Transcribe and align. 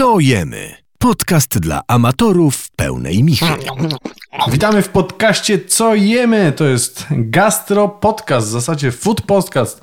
Co 0.00 0.20
jemy? 0.20 0.76
Podcast 0.98 1.58
dla 1.58 1.82
amatorów 1.88 2.70
pełnej 2.70 3.24
michy. 3.24 3.46
Witamy 4.50 4.82
w 4.82 4.88
podcaście 4.88 5.64
Co 5.64 5.94
jemy? 5.94 6.52
To 6.52 6.64
jest 6.64 7.06
gastro 7.10 7.88
podcast, 7.88 8.48
w 8.48 8.50
zasadzie 8.50 8.92
food 8.92 9.22
podcast. 9.22 9.80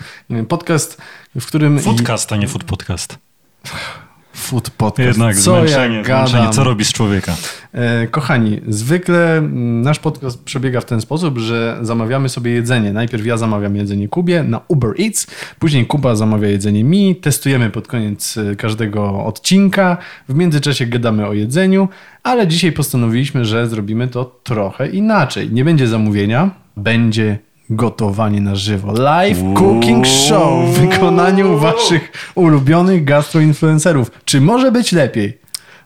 Podcast, 0.49 0.97
w 1.39 1.45
którym... 1.45 1.79
Foodcast, 1.79 2.33
a 2.33 2.35
nie 2.35 2.47
food 2.47 2.63
podcast. 2.63 3.17
Food 4.47 4.70
podcast. 4.70 5.07
Jednak 5.07 5.36
Co 5.36 5.41
zmęczenie, 5.41 6.04
ja 6.07 6.27
zmęczenie. 6.27 6.54
Co 6.54 6.64
robi 6.64 6.86
z 6.86 6.93
człowieka? 6.93 7.36
E, 7.73 8.07
kochani, 8.07 8.61
zwykle 8.68 9.38
mm, 9.38 9.82
nasz 9.82 10.00
podcast 10.00 10.43
przebiega 10.43 10.82
w 10.82 10.86
ten 10.86 11.02
sposób, 11.02 11.38
że 11.38 11.77
zamawiamy 11.82 12.29
sobie 12.29 12.52
jedzenie. 12.52 12.93
Najpierw 12.93 13.25
ja 13.25 13.38
zamawiam 13.38 13.75
jedzenie 13.75 14.07
Kubie 14.07 14.43
na 14.43 14.61
Uber 14.68 14.93
Eats, 15.02 15.28
później 15.60 15.86
Kuba 15.86 16.15
zamawia 16.15 16.47
jedzenie 16.47 16.83
mi, 16.83 17.15
testujemy 17.15 17.70
pod 17.70 17.88
koniec 17.88 18.38
e, 18.38 18.55
każdego 18.55 19.25
odcinka, 19.25 19.97
w 20.29 20.36
międzyczasie 20.36 20.86
gadamy 20.86 21.27
o 21.27 21.34
jedzeniu, 21.34 21.89
ale 22.23 22.48
dzisiaj 22.48 22.71
postanowiliśmy, 22.71 23.45
że 23.45 23.68
zrobimy 23.68 24.07
to 24.07 24.39
trochę 24.43 24.89
inaczej. 24.89 25.51
Nie 25.51 25.65
będzie 25.65 25.87
zamówienia, 25.87 26.50
będzie 26.78 27.46
gotowanie 27.70 28.42
na 28.42 28.56
żywo. 28.56 28.94
Live 28.94 29.38
cooking 29.56 30.07
show 30.07 30.70
w 30.70 30.80
wykonaniu 30.80 31.57
waszych 31.57 32.31
ulubionych 32.36 33.03
gastroinfluencerów. 33.03 34.12
Czy 34.26 34.42
może 34.42 34.72
być 34.72 34.92
lepiej? 34.92 35.38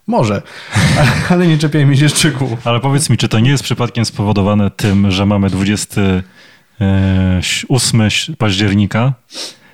Może, 0.08 0.42
ale 1.30 1.48
nie 1.48 1.58
czepiajmy 1.58 1.98
się 1.98 2.10
szczegółów. 2.10 2.68
Ale 2.68 2.80
powiedz 2.80 3.10
mi, 3.10 3.18
czy 3.18 3.28
to 3.28 3.40
nie 3.40 3.50
jest 3.50 3.64
przypadkiem 3.64 4.06
spowodowane 4.06 4.72
tym, 4.72 5.12
że 5.12 5.26
mamy 5.26 5.50
28 5.50 8.02
października, 8.38 9.14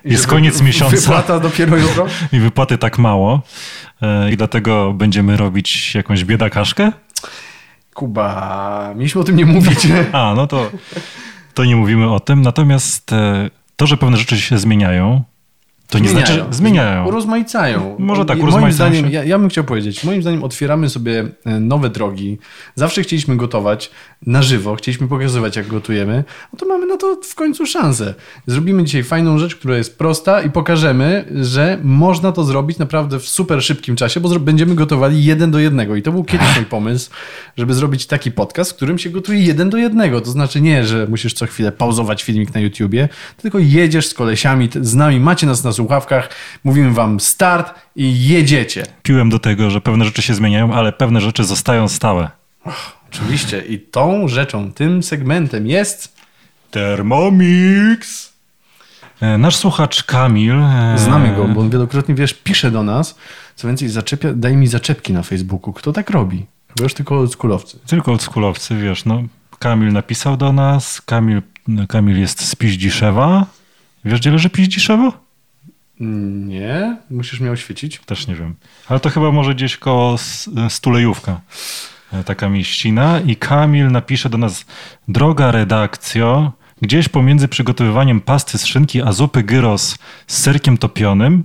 jest 0.05 0.27
koniec 0.27 0.61
miesiąca 0.61 0.97
Wypłata 0.97 1.39
dopiero 1.39 1.77
jutro? 1.77 2.05
i 2.33 2.39
wypłaty 2.39 2.77
tak 2.77 2.97
mało 2.97 3.41
e, 4.01 4.31
i 4.31 4.37
dlatego 4.37 4.93
będziemy 4.93 5.37
robić 5.37 5.95
jakąś 5.95 6.25
biedakaszkę? 6.25 6.91
Kuba, 7.93 8.93
mieliśmy 8.95 9.21
o 9.21 9.23
tym 9.23 9.35
nie 9.35 9.45
mówić. 9.45 9.87
A, 10.11 10.33
no 10.35 10.47
to, 10.47 10.71
to 11.57 11.65
nie 11.65 11.75
mówimy 11.75 12.13
o 12.13 12.19
tym. 12.19 12.41
Natomiast 12.41 13.13
e, 13.13 13.49
to, 13.75 13.87
że 13.87 13.97
pewne 13.97 14.17
rzeczy 14.17 14.41
się 14.41 14.57
zmieniają, 14.57 15.23
to 15.89 15.99
nie 15.99 16.09
znaczy, 16.09 16.33
że 16.33 16.45
zmieniają. 16.51 17.07
Urozmaicają. 17.07 17.95
Może 17.99 18.25
tak, 18.25 18.39
I 18.39 18.43
Moim 18.43 18.71
zdaniem, 18.71 19.05
się. 19.05 19.11
ja, 19.11 19.23
ja 19.23 19.39
bym 19.39 19.49
chciał 19.49 19.63
powiedzieć, 19.63 20.03
moim 20.03 20.21
zdaniem 20.21 20.43
otwieramy 20.43 20.89
sobie 20.89 21.25
e, 21.45 21.59
nowe 21.59 21.89
drogi. 21.89 22.37
Zawsze 22.75 23.01
chcieliśmy 23.01 23.37
gotować 23.37 23.91
na 24.25 24.41
żywo, 24.41 24.75
chcieliśmy 24.75 25.07
pokazywać, 25.07 25.55
jak 25.55 25.67
gotujemy. 25.67 26.23
No 26.53 26.59
to 26.59 26.65
mamy 26.65 26.85
na 26.85 26.97
to 26.97 27.17
w 27.23 27.35
końcu 27.35 27.65
szansę. 27.65 28.13
Zrobimy 28.47 28.83
dzisiaj 28.83 29.03
fajną 29.03 29.39
rzecz, 29.39 29.55
która 29.55 29.77
jest 29.77 29.97
prosta 29.97 30.41
i 30.41 30.49
pokażemy, 30.49 31.25
że 31.41 31.79
można 31.83 32.31
to 32.31 32.43
zrobić 32.43 32.77
naprawdę 32.77 33.19
w 33.19 33.27
super 33.27 33.63
szybkim 33.63 33.95
czasie, 33.95 34.19
bo 34.19 34.39
będziemy 34.39 34.75
gotowali 34.75 35.23
jeden 35.25 35.51
do 35.51 35.59
jednego. 35.59 35.95
I 35.95 36.01
to 36.01 36.11
był 36.11 36.23
kiedyś 36.23 36.55
mój 36.55 36.65
pomysł, 36.65 37.09
żeby 37.57 37.73
zrobić 37.73 38.05
taki 38.05 38.31
podcast, 38.31 38.71
w 38.71 38.75
którym 38.75 38.97
się 38.97 39.09
gotuje 39.09 39.39
jeden 39.39 39.69
do 39.69 39.77
jednego. 39.77 40.21
To 40.21 40.31
znaczy 40.31 40.61
nie, 40.61 40.85
że 40.85 41.07
musisz 41.09 41.33
co 41.33 41.45
chwilę 41.45 41.71
pauzować 41.71 42.23
filmik 42.23 42.53
na 42.53 42.59
YouTubie, 42.59 43.09
tylko 43.37 43.59
jedziesz 43.59 44.07
z 44.07 44.13
kolesiami, 44.13 44.69
z 44.81 44.95
nami, 44.95 45.19
macie 45.19 45.47
nas 45.47 45.63
na 45.63 45.71
słuchawkach, 45.77 46.29
mówimy 46.63 46.91
wam 46.93 47.19
start 47.19 47.73
i 47.95 48.27
jedziecie. 48.27 48.83
Piłem 49.03 49.29
do 49.29 49.39
tego, 49.39 49.69
że 49.69 49.81
pewne 49.81 50.05
rzeczy 50.05 50.21
się 50.21 50.33
zmieniają, 50.33 50.73
ale 50.73 50.91
pewne 50.93 51.21
rzeczy 51.21 51.43
zostają 51.43 51.87
stałe. 51.87 52.29
Oczywiście. 53.11 53.61
I 53.69 53.79
tą 53.79 54.27
rzeczą, 54.27 54.71
tym 54.73 55.03
segmentem 55.03 55.67
jest... 55.67 56.17
Thermomix. 56.71 58.33
E, 59.21 59.37
Nasz 59.37 59.55
słuchacz 59.55 60.03
Kamil. 60.03 60.53
e, 60.61 60.95
Znamy 60.97 61.35
go, 61.35 61.47
bo 61.47 61.61
on 61.61 61.69
wielokrotnie, 61.69 62.15
wiesz, 62.15 62.33
pisze 62.33 62.71
do 62.71 62.83
nas. 62.83 63.15
Co 63.55 63.67
więcej, 63.67 63.89
zaczepia, 63.89 64.33
daje 64.33 64.55
mi 64.57 64.67
zaczepki 64.67 65.13
na 65.13 65.23
Facebooku. 65.23 65.73
Kto 65.73 65.93
tak 65.93 66.09
robi? 66.09 66.45
Chyba 66.67 66.83
już 66.83 66.93
tylko 66.93 67.17
oldschoolowcy. 67.19 67.79
Tylko 67.87 68.11
oldschoolowcy, 68.11 68.75
wiesz, 68.75 69.05
no. 69.05 69.23
Kamil 69.59 69.93
napisał 69.93 70.37
do 70.37 70.53
nas. 70.53 71.01
Kamil, 71.01 71.41
Kamil 71.87 72.19
jest 72.19 72.45
z 72.49 72.55
Piździszewa. 72.55 73.45
Wiesz, 74.05 74.19
gdzie 74.19 74.31
leży 74.31 74.49
Piździszewo? 74.49 75.13
Nie? 75.99 76.97
Musisz 77.09 77.39
mnie 77.39 77.51
oświecić. 77.51 77.99
Też 78.05 78.27
nie 78.27 78.35
wiem. 78.35 78.55
Ale 78.89 78.99
to 78.99 79.09
chyba 79.09 79.31
może 79.31 79.55
gdzieś 79.55 79.77
koło 79.77 80.13
S- 80.13 80.49
Stulejówka. 80.69 81.41
E, 82.13 82.23
Taka 82.23 82.49
mieścina. 82.49 83.19
I 83.19 83.35
Kamil 83.35 83.91
napisze 83.91 84.29
do 84.29 84.37
nas, 84.37 84.65
droga 85.07 85.51
redakcjo, 85.51 86.51
gdzieś 86.81 87.09
pomiędzy 87.09 87.47
przygotowywaniem 87.47 88.21
pasty 88.21 88.57
z 88.57 88.65
szynki 88.65 89.01
a 89.01 89.11
zupy 89.11 89.43
gyros 89.43 89.97
z 90.27 90.37
serkiem 90.37 90.77
topionym, 90.77 91.43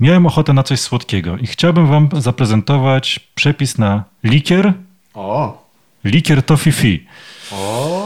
miałem 0.00 0.26
ochotę 0.26 0.52
na 0.52 0.62
coś 0.62 0.80
słodkiego 0.80 1.36
i 1.36 1.46
chciałbym 1.46 1.86
wam 1.86 2.08
zaprezentować 2.18 3.20
przepis 3.34 3.78
na 3.78 4.04
likier, 4.24 4.72
O! 5.14 5.64
likier 6.04 6.42
tofifi. 6.42 7.06
O! 7.52 7.99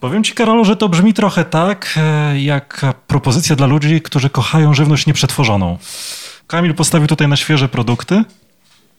Powiem 0.00 0.24
ci, 0.24 0.34
Karolu, 0.34 0.64
że 0.64 0.76
to 0.76 0.88
brzmi 0.88 1.14
trochę 1.14 1.44
tak, 1.44 1.94
e, 1.96 2.40
jak 2.40 2.80
propozycja 3.06 3.56
dla 3.56 3.66
ludzi, 3.66 4.00
którzy 4.00 4.30
kochają 4.30 4.74
żywność 4.74 5.06
nieprzetworzoną. 5.06 5.78
Kamil 6.46 6.74
postawił 6.74 7.06
tutaj 7.08 7.28
na 7.28 7.36
świeże 7.36 7.68
produkty, 7.68 8.24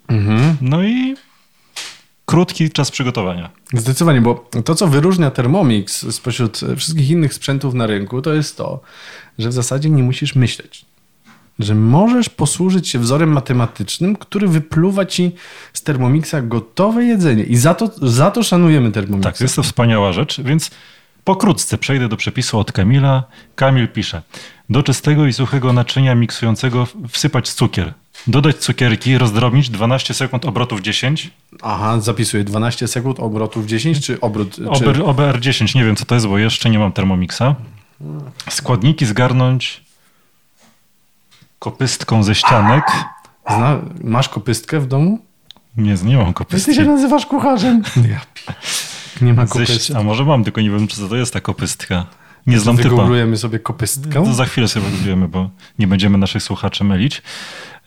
Mhm. 0.07 0.57
no 0.61 0.83
i 0.83 1.15
krótki 2.25 2.71
czas 2.71 2.91
przygotowania. 2.91 3.49
Zdecydowanie, 3.73 4.21
bo 4.21 4.49
to, 4.65 4.75
co 4.75 4.87
wyróżnia 4.87 5.31
Thermomix 5.31 6.15
spośród 6.15 6.61
wszystkich 6.77 7.09
innych 7.09 7.33
sprzętów 7.33 7.73
na 7.73 7.87
rynku, 7.87 8.21
to 8.21 8.33
jest 8.33 8.57
to, 8.57 8.81
że 9.39 9.49
w 9.49 9.53
zasadzie 9.53 9.89
nie 9.89 10.03
musisz 10.03 10.35
myśleć. 10.35 10.85
Że 11.59 11.75
możesz 11.75 12.29
posłużyć 12.29 12.89
się 12.89 12.99
wzorem 12.99 13.31
matematycznym, 13.31 14.15
który 14.15 14.47
wypluwa 14.47 15.05
ci 15.05 15.31
z 15.73 15.81
Thermomixa 15.81 16.35
gotowe 16.43 17.03
jedzenie. 17.03 17.43
I 17.43 17.55
za 17.55 17.73
to, 17.73 17.91
za 18.01 18.31
to 18.31 18.43
szanujemy 18.43 18.91
Thermomixa. 18.91 19.31
Tak, 19.31 19.41
jest 19.41 19.55
to 19.55 19.63
wspaniała 19.63 20.13
rzecz, 20.13 20.41
więc 20.41 20.71
pokrótce 21.23 21.77
przejdę 21.77 22.07
do 22.07 22.17
przepisu 22.17 22.59
od 22.59 22.71
Kamila. 22.71 23.23
Kamil 23.55 23.87
pisze, 23.87 24.21
do 24.69 24.83
czystego 24.83 25.25
i 25.25 25.33
suchego 25.33 25.73
naczynia 25.73 26.15
miksującego 26.15 26.87
wsypać 27.09 27.49
cukier. 27.49 27.93
Dodać 28.27 28.55
cukierki, 28.55 29.17
rozdrobnić 29.17 29.69
12 29.69 30.13
sekund 30.13 30.45
obrotów 30.45 30.81
10. 30.81 31.31
Aha, 31.61 31.99
zapisuję 31.99 32.43
12 32.43 32.87
sekund 32.87 33.19
obrotów 33.19 33.65
10, 33.65 34.05
czy 34.05 34.21
obrót... 34.21 34.55
Czy... 34.55 34.69
OBR, 34.69 35.01
OBR 35.05 35.39
10, 35.39 35.75
nie 35.75 35.85
wiem 35.85 35.95
co 35.95 36.05
to 36.05 36.15
jest, 36.15 36.27
bo 36.27 36.37
jeszcze 36.37 36.69
nie 36.69 36.79
mam 36.79 36.91
Thermomixa. 36.91 37.55
Składniki 38.49 39.05
zgarnąć 39.05 39.83
kopystką 41.59 42.23
ze 42.23 42.35
ścianek. 42.35 42.83
Zna... 43.47 43.79
Masz 44.03 44.29
kopystkę 44.29 44.79
w 44.79 44.87
domu? 44.87 45.19
Nie, 45.77 45.95
nie 46.03 46.17
mam 46.17 46.27
Ty 46.27 46.33
kopystki. 46.33 46.75
się 46.75 46.83
nazywasz 46.85 47.25
kucharzem. 47.25 47.81
Ja. 48.11 48.19
Nie 49.21 49.33
ma 49.33 49.45
kopystki. 49.45 49.93
a 49.95 50.03
może 50.03 50.25
mam, 50.25 50.43
tylko 50.43 50.61
nie 50.61 50.69
wiem, 50.69 50.87
czy 50.87 50.97
co 50.97 51.07
to 51.07 51.15
jest 51.15 51.33
ta 51.33 51.41
kopystka. 51.41 52.05
Nie 52.47 52.59
znam 52.59 52.77
typa. 52.77 52.89
Wygooglujemy 52.89 53.37
sobie 53.37 53.59
kopystkę. 53.59 54.23
To 54.25 54.33
za 54.33 54.45
chwilę 54.45 54.67
sobie 54.67 54.85
wygooglujemy, 54.85 55.27
bo 55.27 55.49
nie 55.79 55.87
będziemy 55.87 56.17
naszych 56.17 56.43
słuchaczy 56.43 56.83
mylić. 56.83 57.21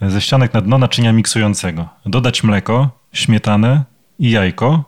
Ze 0.01 0.21
ścianek 0.21 0.55
na 0.55 0.61
dno 0.61 0.79
naczynia 0.79 1.13
miksującego. 1.13 1.89
Dodać 2.07 2.45
mleko, 2.45 2.91
śmietanę 3.13 3.85
i 4.19 4.31
jajko. 4.31 4.85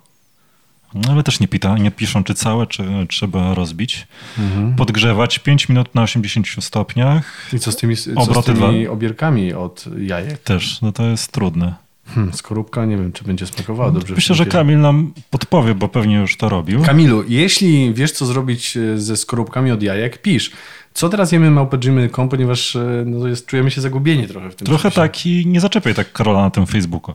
No, 0.95 1.13
ale 1.13 1.23
też 1.23 1.41
nie, 1.41 1.49
pita, 1.49 1.79
nie 1.79 1.91
piszą, 1.91 2.25
czy 2.25 2.35
całe, 2.35 2.67
czy 2.67 2.85
trzeba 3.09 3.55
rozbić. 3.55 4.07
Mhm. 4.39 4.75
Podgrzewać 4.75 5.39
5 5.39 5.69
minut 5.69 5.95
na 5.95 6.03
80 6.03 6.47
stopniach. 6.61 7.49
I 7.53 7.59
co 7.59 7.73
z 7.73 7.77
tymi, 7.77 7.97
co 7.97 8.11
Obroty 8.15 8.53
z 8.53 8.59
tymi 8.59 8.83
dwa. 8.85 8.93
obierkami 8.93 9.53
od 9.53 9.85
jajek? 9.99 10.39
Też, 10.39 10.81
no 10.83 10.93
to 10.93 11.07
jest 11.07 11.33
trudne. 11.33 11.85
Hmm, 12.07 12.33
skorupka, 12.33 12.85
nie 12.85 12.97
wiem, 12.97 13.13
czy 13.13 13.25
będzie 13.25 13.47
smakowała 13.47 13.91
dobrze. 13.91 14.15
w 14.15 14.17
Myślę, 14.17 14.37
że. 14.37 14.47
Kamil 14.47 14.81
nam 14.81 15.13
podpowie, 15.31 15.75
bo 15.75 15.89
pewnie 15.89 16.17
już 16.17 16.37
to 16.37 16.49
robił. 16.49 16.83
Kamilu, 16.83 17.25
jeśli 17.29 17.95
wiesz, 17.95 18.13
co 18.13 18.27
zrobić 18.27 18.77
e, 18.77 18.99
ze 18.99 19.17
skorupkami 19.17 19.71
od 19.71 19.83
jajek, 19.83 20.23
pisz. 20.23 20.51
Co 20.95 21.09
teraz 21.09 21.33
jemy 21.33 21.51
małpa.gmail.com, 21.51 22.29
ponieważ 22.29 22.77
e, 22.77 23.05
no, 23.07 23.29
jest, 23.29 23.47
czujemy 23.47 23.71
się 23.71 23.81
zagubieni 23.81 24.29
trochę 24.29 24.51
w 24.51 24.55
tym 24.55 24.67
Trochę 24.67 24.91
tak 24.91 25.27
i 25.27 25.47
nie 25.47 25.61
zaczepiaj 25.61 25.95
tak 25.95 26.13
Karola 26.13 26.41
na 26.41 26.51
tym 26.51 26.67
Facebooku, 26.67 27.15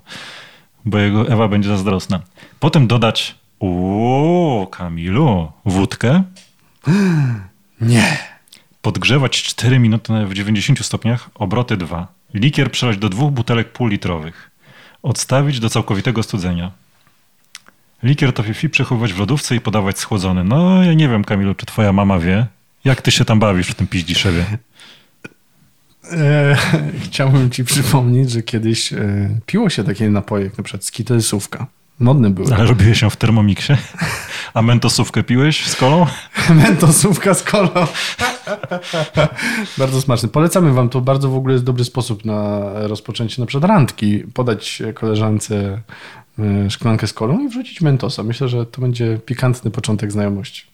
bo 0.85 0.97
jego 0.97 1.27
Ewa 1.27 1.47
będzie 1.47 1.69
zazdrosna. 1.69 2.19
Potem 2.59 2.87
dodać, 2.87 3.35
o 3.59 4.67
Kamilu, 4.71 5.51
wódkę, 5.65 6.23
Nie. 7.81 8.17
podgrzewać 8.81 9.43
4 9.43 9.79
minuty 9.79 10.25
w 10.25 10.33
90 10.33 10.85
stopniach, 10.85 11.29
obroty 11.35 11.77
2. 11.77 12.07
Likier 12.33 12.71
przelać 12.71 12.97
do 12.97 13.09
dwóch 13.09 13.31
butelek 13.31 13.71
półlitrowych. 13.71 14.51
Odstawić 15.03 15.59
do 15.59 15.69
całkowitego 15.69 16.23
studzenia. 16.23 16.71
Likier 18.03 18.33
to 18.33 18.43
fifi 18.43 18.69
przechowywać 18.69 19.13
w 19.13 19.19
lodówce 19.19 19.55
i 19.55 19.61
podawać 19.61 19.99
schłodzony. 19.99 20.43
No, 20.43 20.83
ja 20.83 20.93
nie 20.93 21.09
wiem, 21.09 21.23
Kamilu, 21.23 21.55
czy 21.55 21.65
twoja 21.65 21.93
mama 21.93 22.19
wie, 22.19 22.45
jak 22.83 23.01
ty 23.01 23.11
się 23.11 23.25
tam 23.25 23.39
bawisz 23.39 23.67
w 23.67 23.75
tym 23.75 23.87
piździszewie. 23.87 24.45
E, 26.11 26.57
chciałbym 27.05 27.49
ci 27.49 27.63
przypomnieć, 27.65 28.31
że 28.31 28.41
kiedyś 28.41 28.93
e, 28.93 29.29
piło 29.45 29.69
się 29.69 29.83
takie 29.83 30.09
napoje, 30.09 30.43
jak 30.43 30.57
na 30.57 30.63
przykład 30.63 30.85
skitelsówka. 30.85 31.67
Modne 31.99 32.29
były. 32.29 32.55
Ale 32.55 32.65
robiłeś 32.65 33.01
ją 33.01 33.09
w 33.09 33.15
termomiksie? 33.17 33.73
A 34.53 34.61
mentosówkę 34.61 35.23
piłeś 35.23 35.67
z 35.67 35.75
kolą? 35.75 36.05
Mentosówka 36.63 37.33
z 37.33 37.43
kolą. 37.43 37.69
Bardzo 39.77 40.01
smaczny. 40.01 40.29
Polecamy 40.29 40.73
wam 40.73 40.89
to. 40.89 41.01
Bardzo 41.01 41.29
w 41.29 41.35
ogóle 41.35 41.53
jest 41.53 41.65
dobry 41.65 41.85
sposób 41.85 42.25
na 42.25 42.61
rozpoczęcie 42.73 43.41
na 43.41 43.45
przykład 43.45 43.69
randki. 43.69 44.19
Podać 44.33 44.81
koleżance 44.93 45.81
y, 46.39 46.71
szklankę 46.71 47.07
z 47.07 47.13
kolą 47.13 47.39
i 47.39 47.49
wrzucić 47.49 47.81
mentosa. 47.81 48.23
Myślę, 48.23 48.49
że 48.49 48.65
to 48.65 48.81
będzie 48.81 49.19
pikantny 49.25 49.71
początek 49.71 50.11
znajomości. 50.11 50.68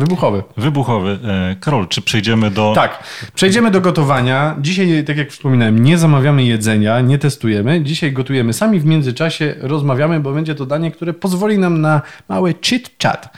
Wybuchowy. 0.00 0.42
Wybuchowy. 0.56 1.18
E, 1.24 1.56
Karol, 1.60 1.88
czy 1.88 2.02
przejdziemy 2.02 2.50
do... 2.50 2.72
Tak, 2.74 3.04
przejdziemy 3.34 3.70
do 3.70 3.80
gotowania. 3.80 4.56
Dzisiaj, 4.60 5.04
tak 5.04 5.16
jak 5.16 5.30
wspominałem, 5.30 5.78
nie 5.84 5.98
zamawiamy 5.98 6.44
jedzenia, 6.44 7.00
nie 7.00 7.18
testujemy. 7.18 7.80
Dzisiaj 7.82 8.12
gotujemy 8.12 8.52
sami, 8.52 8.80
w 8.80 8.84
międzyczasie 8.84 9.54
rozmawiamy, 9.60 10.20
bo 10.20 10.32
będzie 10.32 10.54
to 10.54 10.66
danie, 10.66 10.90
które 10.90 11.12
pozwoli 11.12 11.58
nam 11.58 11.80
na 11.80 12.02
mały 12.28 12.54
chit-chat. 12.54 13.28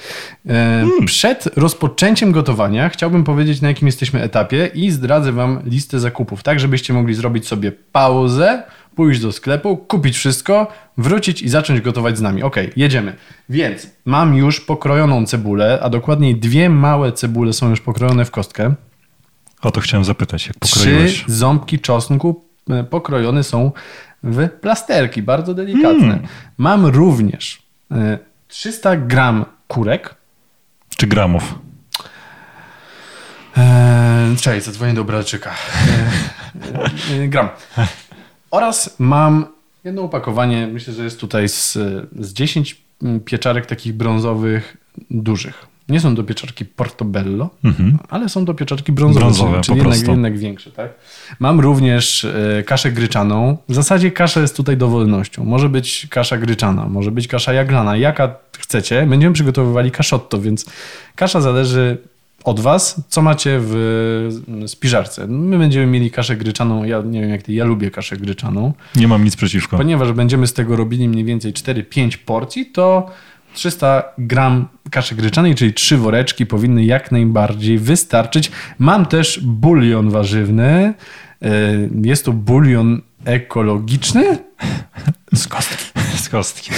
E, 0.49 0.87
Przed 1.06 1.49
rozpoczęciem 1.56 2.32
gotowania 2.32 2.88
chciałbym 2.88 3.25
powiedzieć, 3.25 3.61
na 3.61 3.69
jakim 3.69 3.87
jesteśmy 3.88 4.23
etapie 4.23 4.70
i 4.75 4.91
zdradzę 4.91 5.32
wam 5.32 5.61
listę 5.65 6.00
zakupów, 6.00 6.43
tak 6.43 6.61
żebyście 6.61 6.93
mogli 6.93 7.15
zrobić 7.15 7.49
sobie 7.49 7.73
pauzę, 7.93 8.62
pójść 8.97 9.21
do 9.21 9.33
sklepu, 9.33 9.77
kupić 9.77 10.17
wszystko, 10.17 10.67
wrócić 10.99 11.43
i 11.43 11.49
zacząć 11.49 11.81
gotować 11.81 12.19
z 12.19 12.21
nami. 12.21 12.43
Ok, 12.43 12.56
jedziemy. 12.77 13.17
Więc 13.49 13.87
mam 14.05 14.35
już 14.35 14.61
pokrojoną 14.61 15.27
cebulę, 15.27 15.79
a 15.83 15.91
dokładniej 15.91 16.37
dwie 16.37 16.71
małe 16.71 17.12
cebule 17.12 17.53
są 17.53 17.71
już 17.71 17.81
pokrojone 17.81 18.25
w 18.25 18.31
kostkę. 18.31 18.75
O 19.62 19.71
to 19.71 19.81
chciałem 19.81 20.05
zapytać, 20.05 20.47
jak 20.47 20.56
Trzy 20.61 20.75
pokroiłeś. 20.79 21.25
ząbki 21.27 21.79
czosnku 21.79 22.44
e, 22.71 22.85
pokrojone 22.85 23.43
są 23.44 23.73
w 24.23 24.49
plasterki, 24.49 25.23
bardzo 25.23 25.55
delikatne. 25.55 26.19
Mam 26.59 26.87
również 26.87 27.62
e, 27.91 28.19
300 28.49 28.97
gram 28.97 29.44
kurek. 29.69 30.15
Czy 30.97 31.06
gramów? 31.06 31.55
Eee, 33.56 34.37
czekaj, 34.37 34.61
zadzwonię 34.61 34.94
do 34.94 35.05
Bradczyka. 35.05 35.50
Eee, 37.11 37.23
e, 37.25 37.29
gram. 37.29 37.49
Oraz 38.52 38.96
mam 38.99 39.46
jedno 39.84 40.02
opakowanie, 40.02 40.66
myślę, 40.66 40.94
że 40.94 41.04
jest 41.04 41.20
tutaj 41.20 41.49
z, 41.49 41.72
z 42.20 42.32
10 42.32 42.82
pieczarek 43.25 43.66
takich 43.66 43.93
brązowych, 43.94 44.76
dużych. 45.10 45.66
Nie 45.88 46.00
są 46.00 46.16
to 46.16 46.25
pieczarki 46.25 46.64
Portobello, 46.64 47.50
ale 48.08 48.28
są 48.28 48.44
to 48.44 48.54
pieczarki 48.54 48.93
brązowe, 48.93 49.20
Brązowe, 49.20 49.60
czyli, 49.60 49.78
jednak, 49.78 50.08
jednak 50.08 50.38
większe. 50.38 50.70
Tak? 50.70 50.93
Mam 51.40 51.60
również 51.60 52.25
e, 52.25 52.62
kaszę 52.62 52.93
gryczaną. 52.93 53.56
W 53.69 53.75
zasadzie 53.75 54.10
kasza 54.10 54.40
jest 54.40 54.56
tutaj 54.56 54.76
dowolnością. 54.76 55.44
Może 55.44 55.69
być 55.69 56.06
kasza 56.10 56.38
gryczana, 56.38 56.88
może 56.88 57.10
być 57.10 57.28
kasza 57.28 57.52
jaglana. 57.52 57.96
Jaka 57.96 58.34
chcecie. 58.58 59.06
Będziemy 59.06 59.34
przygotowywali 59.34 59.90
kaszotto, 59.90 60.40
więc 60.40 60.66
kasza 61.14 61.40
zależy 61.40 61.98
od 62.44 62.61
was, 62.61 63.00
co 63.09 63.23
macie 63.23 63.59
w 63.61 64.29
spiżarce. 64.67 65.27
My 65.27 65.59
będziemy 65.59 65.87
mieli 65.87 66.11
kaszę 66.11 66.37
gryczaną. 66.37 66.85
Ja 66.85 67.03
nie 67.03 67.21
wiem 67.21 67.31
jak 67.31 67.43
ty, 67.43 67.53
ja 67.53 67.65
lubię 67.65 67.91
kaszę 67.91 68.17
gryczaną. 68.17 68.73
Nie 68.97 69.09
mam 69.09 69.25
nic 69.25 69.37
przeciwko. 69.37 69.77
Ponieważ 69.77 70.12
będziemy 70.12 70.47
z 70.47 70.53
tego 70.53 70.77
robili 70.77 71.09
mniej 71.09 71.25
więcej 71.25 71.53
4-5 71.53 72.17
porcji, 72.17 72.67
to 72.67 73.11
300 73.55 74.03
gram 74.19 74.69
kaszy 74.91 75.15
gryczanej, 75.15 75.55
czyli 75.55 75.75
trzy 75.75 75.97
woreczki 75.97 76.47
powinny 76.47 76.85
jak 76.85 77.12
najbardziej 77.12 77.79
wystarczyć. 77.79 78.50
Mam 78.79 79.06
też 79.06 79.41
bulion 79.43 80.11
warzywny. 80.11 80.94
Yy, 81.41 81.49
Jest 82.03 82.25
to 82.25 82.33
bulion 82.33 83.00
ekologiczny 83.25 84.39
z 85.35 85.49
kostki. 85.49 85.85
Z 86.23 86.29
kostki. 86.29 86.71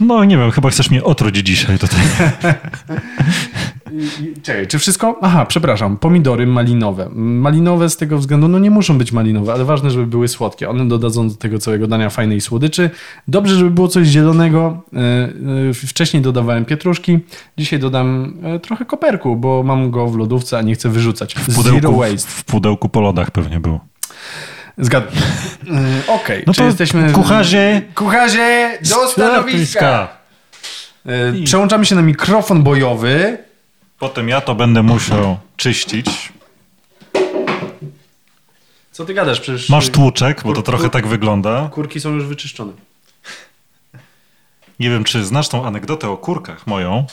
No 0.00 0.24
nie 0.24 0.38
wiem, 0.38 0.50
chyba 0.50 0.70
chcesz 0.70 0.90
mnie 0.90 1.04
otruć 1.04 1.36
dzisiaj 1.36 1.78
tutaj. 1.78 2.00
Czekaj, 4.42 4.66
czy 4.66 4.78
wszystko? 4.78 5.18
Aha, 5.22 5.46
przepraszam, 5.46 5.96
pomidory 5.96 6.46
malinowe. 6.46 7.08
Malinowe 7.14 7.90
z 7.90 7.96
tego 7.96 8.18
względu, 8.18 8.48
no 8.48 8.58
nie 8.58 8.70
muszą 8.70 8.98
być 8.98 9.12
malinowe, 9.12 9.52
ale 9.52 9.64
ważne, 9.64 9.90
żeby 9.90 10.06
były 10.06 10.28
słodkie. 10.28 10.68
One 10.70 10.88
dodadzą 10.88 11.28
do 11.28 11.34
tego 11.34 11.58
całego 11.58 11.86
dania 11.86 12.10
fajnej 12.10 12.40
słodyczy. 12.40 12.90
Dobrze, 13.28 13.54
żeby 13.54 13.70
było 13.70 13.88
coś 13.88 14.06
zielonego. 14.06 14.82
E, 14.92 14.98
e, 15.70 15.74
Wcześniej 15.74 16.22
dodawałem 16.22 16.64
pietruszki, 16.64 17.18
dzisiaj 17.58 17.78
dodam 17.78 18.34
e, 18.42 18.58
trochę 18.58 18.84
koperku, 18.84 19.36
bo 19.36 19.62
mam 19.62 19.90
go 19.90 20.06
w 20.08 20.16
lodówce, 20.16 20.58
a 20.58 20.62
nie 20.62 20.74
chcę 20.74 20.88
wyrzucać. 20.88 21.34
W 21.34 21.50
Zero 21.50 21.62
pudełku, 21.76 21.98
waste. 21.98 22.28
w 22.30 22.44
pudełku 22.44 22.88
po 22.88 23.00
lodach 23.00 23.30
pewnie 23.30 23.60
był. 23.60 23.80
Zgadzam. 24.78 25.08
E, 26.08 26.12
Okej, 26.12 26.44
No 26.46 26.52
czy 26.54 26.60
to 26.60 26.66
jesteśmy... 26.66 27.12
kucharze, 27.12 27.82
Kucharze, 27.94 28.78
do 28.90 29.08
stanowiska! 29.08 30.08
Przełączamy 31.44 31.86
się 31.86 31.94
na 31.94 32.02
mikrofon 32.02 32.62
bojowy. 32.62 33.38
Potem 34.00 34.28
ja 34.28 34.40
to 34.40 34.54
będę 34.54 34.82
musiał 34.82 35.38
czyścić. 35.56 36.32
Co 38.92 39.04
ty 39.04 39.14
gadasz? 39.14 39.40
Przecież 39.40 39.68
Masz 39.68 39.88
tłuczek, 39.90 40.42
bo 40.44 40.52
to 40.52 40.62
trochę 40.62 40.90
tak 40.90 41.06
wygląda. 41.06 41.68
kurki 41.72 42.00
są 42.00 42.10
już 42.14 42.24
wyczyszczone. 42.24 42.72
Nie 44.80 44.90
wiem, 44.90 45.04
czy 45.04 45.24
znasz 45.24 45.48
tą 45.48 45.66
anegdotę 45.66 46.08
o 46.10 46.16
kurkach 46.16 46.66
moją. 46.66 47.06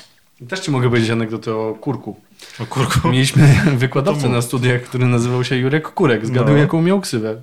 Też 0.49 0.59
ci 0.59 0.71
mogę 0.71 0.89
powiedzieć 0.89 1.09
anegdotę 1.09 1.55
o 1.55 1.73
kurku. 1.81 2.19
O 2.59 2.65
kurku. 2.65 3.09
Mieliśmy 3.09 3.47
wykładowcę 3.77 4.29
na 4.29 4.41
studiach, 4.41 4.81
który 4.81 5.05
nazywał 5.07 5.43
się 5.43 5.55
Jurek 5.57 5.89
Kurek. 5.93 6.25
Zgaduj, 6.25 6.53
No. 6.55 6.61
jaką 6.61 6.81
miał 6.81 7.01
ksywę. 7.01 7.41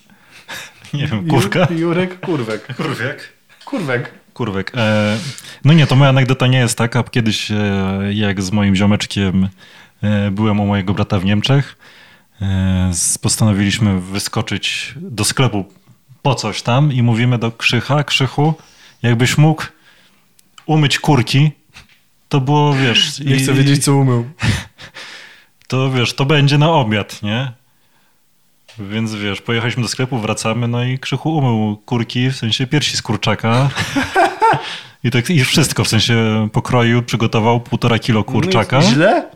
Nie 0.94 1.06
wiem, 1.06 1.28
kurka? 1.28 1.60
Ju- 1.66 1.78
Jurek 1.78 2.20
Kurwek. 2.20 2.76
Kurwiek. 2.76 3.32
Kurwek. 3.64 4.10
Kurwek. 4.36 4.72
E, 4.76 5.18
no 5.64 5.72
nie, 5.72 5.86
to 5.86 5.96
moja 5.96 6.10
anegdota 6.10 6.46
nie 6.46 6.58
jest 6.58 6.78
taka. 6.78 7.02
Kiedyś, 7.02 7.50
e, 7.50 7.56
jak 8.12 8.42
z 8.42 8.52
moim 8.52 8.76
ziomeczkiem 8.76 9.48
e, 10.02 10.30
byłem 10.30 10.60
u 10.60 10.66
mojego 10.66 10.94
brata 10.94 11.18
w 11.18 11.24
Niemczech, 11.24 11.76
e, 12.42 12.90
postanowiliśmy 13.22 14.00
wyskoczyć 14.00 14.94
do 14.96 15.24
sklepu 15.24 15.64
po 16.22 16.34
coś 16.34 16.62
tam 16.62 16.92
i 16.92 17.02
mówimy 17.02 17.38
do 17.38 17.52
Krzycha, 17.52 18.04
Krzychu, 18.04 18.54
jakbyś 19.02 19.38
mógł 19.38 19.64
umyć 20.66 20.98
kurki, 20.98 21.50
to 22.28 22.40
było, 22.40 22.74
wiesz... 22.74 23.18
Nie 23.20 23.36
i- 23.36 23.38
chcę 23.38 23.52
wiedzieć, 23.54 23.84
co 23.84 23.94
umył. 23.96 24.30
to 25.68 25.90
wiesz, 25.90 26.14
to 26.14 26.24
będzie 26.24 26.58
na 26.58 26.70
obiad, 26.72 27.22
nie? 27.22 27.52
Więc 28.78 29.14
wiesz, 29.14 29.40
pojechaliśmy 29.40 29.82
do 29.82 29.88
sklepu, 29.88 30.18
wracamy, 30.18 30.68
no 30.68 30.84
i 30.84 30.98
Krzychu 30.98 31.36
umył 31.36 31.76
kurki, 31.76 32.30
w 32.30 32.36
sensie 32.36 32.66
piersi 32.66 32.96
z 32.96 33.02
kurczaka. 33.02 33.70
I 35.04 35.10
tak 35.10 35.30
i 35.30 35.44
wszystko, 35.44 35.84
w 35.84 35.88
sensie 35.88 36.48
pokroił, 36.52 37.02
przygotował 37.02 37.60
półtora 37.60 37.98
kilo 37.98 38.24
kurczaka. 38.24 38.78
No 38.80 38.84
i 38.84 38.88
Źle? 38.88 39.30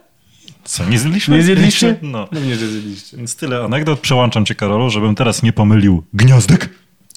Co, 0.65 0.85
nie 0.85 0.99
zjedliśmy? 0.99 1.37
Nie 1.37 1.43
zjedliście? 1.43 1.97
No. 2.03 2.29
No 2.33 2.41
nie, 2.41 2.57
zjedliście. 2.57 3.17
Więc 3.17 3.37
tyle 3.37 3.65
anegdot. 3.65 4.01
Przełączam 4.01 4.45
cię, 4.45 4.55
Karolu, 4.55 4.91
żebym 4.91 5.15
teraz 5.15 5.43
nie 5.43 5.53
pomylił 5.53 6.03
gniazdek. 6.15 6.69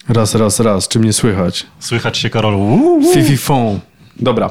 Raz, 0.09 0.35
raz, 0.35 0.59
raz. 0.59 0.87
Czy 0.87 0.99
mnie 0.99 1.13
słychać? 1.13 1.65
Słychać 1.79 2.17
się, 2.17 2.29
Karolu. 2.29 2.57
Uuu. 2.59 3.03
Dobra. 4.19 4.49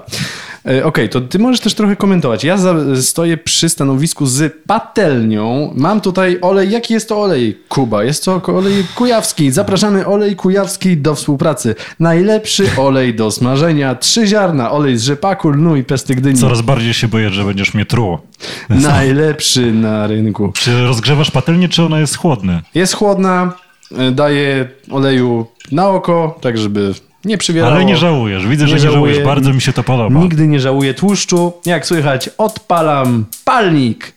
E, 0.68 0.84
Okej, 0.84 1.08
to 1.08 1.20
ty 1.20 1.38
możesz 1.38 1.60
też 1.60 1.74
trochę 1.74 1.96
komentować. 1.96 2.44
Ja 2.44 2.56
stoję 3.02 3.36
przy 3.36 3.68
stanowisku 3.68 4.26
z 4.26 4.54
patelnią. 4.66 5.72
Mam 5.76 6.00
tutaj 6.00 6.38
olej. 6.40 6.70
Jaki 6.70 6.94
jest 6.94 7.08
to 7.08 7.22
olej? 7.22 7.58
Kuba. 7.68 8.04
Jest 8.04 8.24
to 8.24 8.42
olej 8.46 8.84
kujawski. 8.94 9.50
Zapraszamy 9.50 10.06
olej 10.06 10.36
kujawski 10.36 10.96
do 10.96 11.14
współpracy. 11.14 11.74
Najlepszy 12.00 12.64
olej 12.76 13.14
do 13.14 13.30
smażenia. 13.30 13.94
Trzy 13.94 14.26
ziarna. 14.26 14.70
Olej 14.70 14.96
z 14.96 15.02
rzepaku, 15.02 15.50
lnu 15.50 15.76
i 15.76 15.84
pesty 15.84 16.14
gdyni. 16.14 16.38
Coraz 16.38 16.60
bardziej 16.62 16.94
się 16.94 17.08
boję, 17.08 17.30
że 17.30 17.44
będziesz 17.44 17.74
mnie 17.74 17.86
truł. 17.86 18.18
Najlepszy 18.68 19.72
na 19.72 20.06
rynku. 20.06 20.52
Czy 20.54 20.82
rozgrzewasz 20.86 21.30
patelnię, 21.30 21.68
czy 21.68 21.82
ona 21.82 22.00
jest 22.00 22.16
chłodna? 22.16 22.62
Jest 22.74 22.94
chłodna. 22.94 23.52
e, 23.98 24.10
Daje 24.10 24.68
oleju 24.90 25.46
na 25.72 25.88
oko, 25.88 26.38
tak 26.40 26.58
żeby 26.58 26.94
nie 27.24 27.38
przywierało. 27.38 27.74
Ale 27.74 27.84
nie 27.84 27.96
żałujesz. 27.96 28.46
Widzę, 28.46 28.68
że 28.68 28.74
nie 28.74 28.80
żałujesz. 28.80 29.24
Bardzo 29.24 29.52
mi 29.52 29.60
się 29.60 29.72
to 29.72 29.82
podoba. 29.82 30.20
Nigdy 30.20 30.46
nie 30.48 30.60
żałuję 30.60 30.94
tłuszczu. 30.94 31.52
Jak 31.66 31.86
słychać, 31.86 32.30
odpalam 32.38 33.24
palnik. 33.44 34.12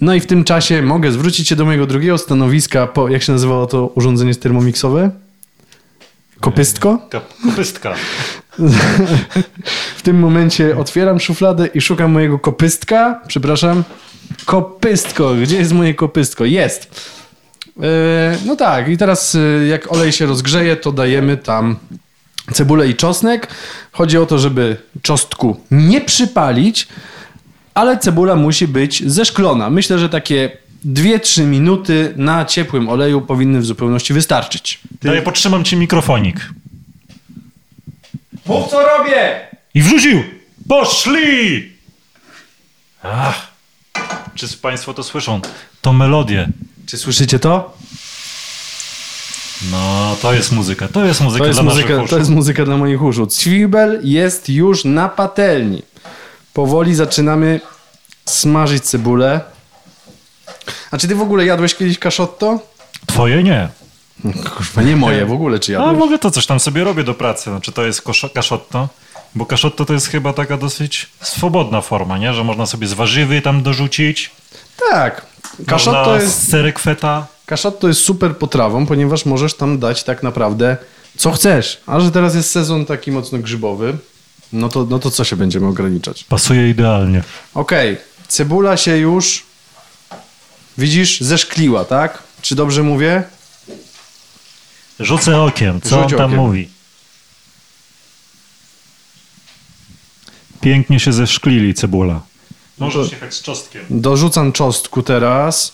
No 0.00 0.14
i 0.14 0.20
w 0.20 0.26
tym 0.26 0.44
czasie 0.44 0.82
mogę 0.82 1.12
zwrócić 1.12 1.48
się 1.48 1.56
do 1.56 1.64
mojego 1.64 1.86
drugiego 1.86 2.18
stanowiska. 2.18 2.86
Po, 2.86 3.08
jak 3.08 3.22
się 3.22 3.32
nazywało 3.32 3.66
to 3.66 3.86
urządzenie 3.86 4.34
termomiksowe? 4.34 5.10
Kopystko? 6.40 6.98
Kopystka. 7.44 7.94
W 9.96 10.02
tym 10.02 10.18
momencie 10.18 10.76
otwieram 10.78 11.20
szufladę 11.20 11.66
i 11.66 11.80
szukam 11.80 12.12
mojego 12.12 12.38
kopystka. 12.38 13.20
Przepraszam. 13.26 13.84
Kopystko. 14.44 15.34
Gdzie 15.34 15.56
jest 15.56 15.72
moje 15.72 15.94
kopystko? 15.94 16.44
Jest. 16.44 17.10
Yy, 17.76 17.84
no 18.46 18.56
tak, 18.56 18.88
i 18.88 18.96
teraz 18.96 19.34
yy, 19.34 19.66
jak 19.66 19.92
olej 19.92 20.12
się 20.12 20.26
rozgrzeje, 20.26 20.76
to 20.76 20.92
dajemy 20.92 21.36
tam 21.36 21.76
cebulę 22.52 22.88
i 22.88 22.94
czosnek. 22.94 23.48
Chodzi 23.92 24.18
o 24.18 24.26
to, 24.26 24.38
żeby 24.38 24.76
czosnku 25.02 25.60
nie 25.70 26.00
przypalić, 26.00 26.88
ale 27.74 27.98
cebula 27.98 28.36
musi 28.36 28.68
być 28.68 29.10
zeszklona. 29.10 29.70
Myślę, 29.70 29.98
że 29.98 30.08
takie 30.08 30.56
2-3 30.86 31.46
minuty 31.46 32.14
na 32.16 32.44
ciepłym 32.44 32.88
oleju 32.88 33.20
powinny 33.20 33.60
w 33.60 33.66
zupełności 33.66 34.12
wystarczyć. 34.12 34.80
Daję, 35.02 35.22
podtrzymam 35.22 35.64
ci 35.64 35.76
mikrofonik. 35.76 36.50
Mów 38.46 38.70
co 38.70 38.82
robię! 38.82 39.40
I 39.74 39.82
wrzucił! 39.82 40.22
Poszli! 40.68 41.72
Ach. 43.02 43.52
Czy 44.34 44.56
Państwo 44.56 44.94
to 44.94 45.02
słyszą? 45.02 45.40
To 45.80 45.92
melodię. 45.92 46.48
Czy 46.92 46.98
słyszycie 46.98 47.38
to? 47.38 47.76
No, 49.70 50.16
to 50.22 50.32
jest 50.32 50.52
muzyka. 50.52 50.88
To 50.88 51.04
jest 51.04 51.20
muzyka 51.20 51.44
To 51.44 51.46
jest, 51.46 51.60
dla 51.60 51.70
muzyka, 51.70 52.06
to 52.08 52.18
jest 52.18 52.30
muzyka 52.30 52.64
dla 52.64 52.76
moich 52.76 53.02
uszu. 53.02 53.26
Cwibel 53.26 54.00
jest 54.04 54.48
już 54.48 54.84
na 54.84 55.08
patelni. 55.08 55.82
Powoli 56.52 56.94
zaczynamy 56.94 57.60
smażyć 58.26 58.84
cebulę. 58.84 59.40
A 60.90 60.98
czy 60.98 61.08
ty 61.08 61.14
w 61.14 61.20
ogóle 61.20 61.46
jadłeś 61.46 61.74
kiedyś 61.74 61.98
kaszotto? 61.98 62.58
Twoje 63.06 63.42
nie. 63.42 63.68
Kurwa, 64.56 64.82
nie 64.82 64.96
moje 64.96 65.26
w 65.26 65.32
ogóle, 65.32 65.60
czy 65.60 65.78
A 65.78 65.80
jadłeś? 65.80 65.98
w 65.98 66.02
ogóle 66.02 66.18
to 66.18 66.30
coś 66.30 66.46
tam 66.46 66.60
sobie 66.60 66.84
robię 66.84 67.04
do 67.04 67.14
pracy. 67.14 67.50
Znaczy 67.50 67.72
to 67.72 67.86
jest 67.86 68.02
kaszotto. 68.34 68.88
Bo 69.34 69.46
kaszotto 69.46 69.84
to 69.84 69.92
jest 69.92 70.06
chyba 70.06 70.32
taka 70.32 70.56
dosyć 70.56 71.08
swobodna 71.20 71.80
forma, 71.80 72.18
nie? 72.18 72.34
Że 72.34 72.44
można 72.44 72.66
sobie 72.66 72.86
z 72.86 72.92
warzywy 72.92 73.42
tam 73.42 73.62
dorzucić. 73.62 74.30
Tak. 74.90 75.26
Kaszotto 75.66 75.98
można 76.04 76.22
jest, 76.22 76.50
serek 76.50 76.78
feta. 76.78 77.26
kaszotto 77.46 77.88
jest 77.88 78.00
super 78.00 78.36
potrawą, 78.36 78.86
ponieważ 78.86 79.26
możesz 79.26 79.54
tam 79.54 79.78
dać 79.78 80.04
tak 80.04 80.22
naprawdę 80.22 80.76
co 81.16 81.32
chcesz. 81.32 81.80
A 81.86 82.00
że 82.00 82.10
teraz 82.10 82.34
jest 82.34 82.50
sezon 82.50 82.86
taki 82.86 83.12
mocno 83.12 83.38
grzybowy, 83.38 83.96
no 84.52 84.68
to, 84.68 84.86
no 84.90 84.98
to 84.98 85.10
co 85.10 85.24
się 85.24 85.36
będziemy 85.36 85.66
ograniczać? 85.66 86.24
Pasuje 86.24 86.70
idealnie. 86.70 87.22
Okej, 87.54 87.96
cebula 88.28 88.76
się 88.76 88.96
już, 88.96 89.42
widzisz, 90.78 91.20
zeszkliła, 91.20 91.84
tak? 91.84 92.22
Czy 92.42 92.54
dobrze 92.54 92.82
mówię? 92.82 93.22
Rzucę 95.00 95.40
okiem, 95.42 95.80
co 95.80 96.02
Rzuć 96.02 96.12
on 96.12 96.18
tam 96.18 96.30
okiem. 96.30 96.40
mówi. 96.40 96.68
Pięknie 100.60 101.00
się 101.00 101.12
zeszklili 101.12 101.74
cebula. 101.74 102.20
Możesz 102.84 103.12
jechać 103.12 103.34
z 103.34 103.42
czosnkiem. 103.42 103.84
Dorzucam 103.90 104.52
czosnku 104.52 105.02
teraz, 105.02 105.72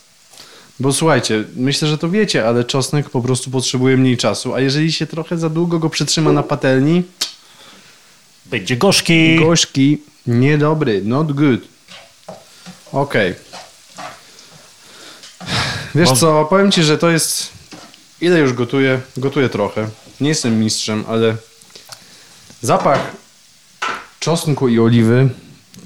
bo 0.81 0.93
słuchajcie, 0.93 1.45
myślę, 1.57 1.89
że 1.89 1.99
to 1.99 2.11
wiecie, 2.11 2.49
ale 2.49 2.65
czosnek 2.65 3.11
po 3.11 3.23
prostu 3.23 3.51
potrzebuje 3.51 3.97
mniej 3.97 4.17
czasu, 4.17 4.55
a 4.55 4.61
jeżeli 4.61 4.93
się 4.93 5.07
trochę 5.07 5.39
za 5.39 5.49
długo 5.51 5.79
go 5.79 5.91
przytrzyma 5.91 6.33
na 6.33 6.43
patelni, 6.43 7.03
Będzie 8.47 8.77
gorzki. 8.77 9.37
gorzki, 9.39 9.99
niedobry, 10.27 11.03
not 11.05 11.33
good. 11.33 11.61
Okej. 12.93 13.35
Wiesz 15.95 16.09
Bo- 16.09 16.17
co, 16.17 16.45
powiem 16.45 16.73
ci, 16.73 16.83
że 16.83 16.99
to 16.99 17.11
jest... 17.11 17.49
Ile 18.21 18.39
już 18.39 18.53
gotuję? 18.53 19.01
Gotuję 19.17 19.49
trochę. 19.49 19.89
Nie 20.21 20.29
jestem 20.29 20.61
mistrzem, 20.61 21.05
ale 21.09 21.37
zapach 22.63 23.01
czosnku 24.21 24.69
i 24.69 24.79
oliwy, 24.79 25.29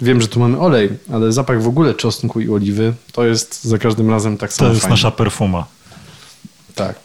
wiem, 0.02 0.20
że 0.20 0.28
tu 0.28 0.40
mamy 0.40 0.58
olej, 0.60 0.90
ale 1.12 1.32
zapach 1.32 1.62
w 1.62 1.68
ogóle 1.68 1.94
czosnku 1.94 2.40
i 2.40 2.48
oliwy, 2.50 2.94
to 3.12 3.24
jest 3.24 3.64
za 3.64 3.78
każdym 3.78 4.10
razem 4.10 4.38
tak 4.38 4.52
samo 4.52 4.68
To 4.68 4.72
jest 4.72 4.82
fajne. 4.82 4.92
nasza 4.92 5.10
perfuma. 5.10 5.66
Tak. 6.74 6.96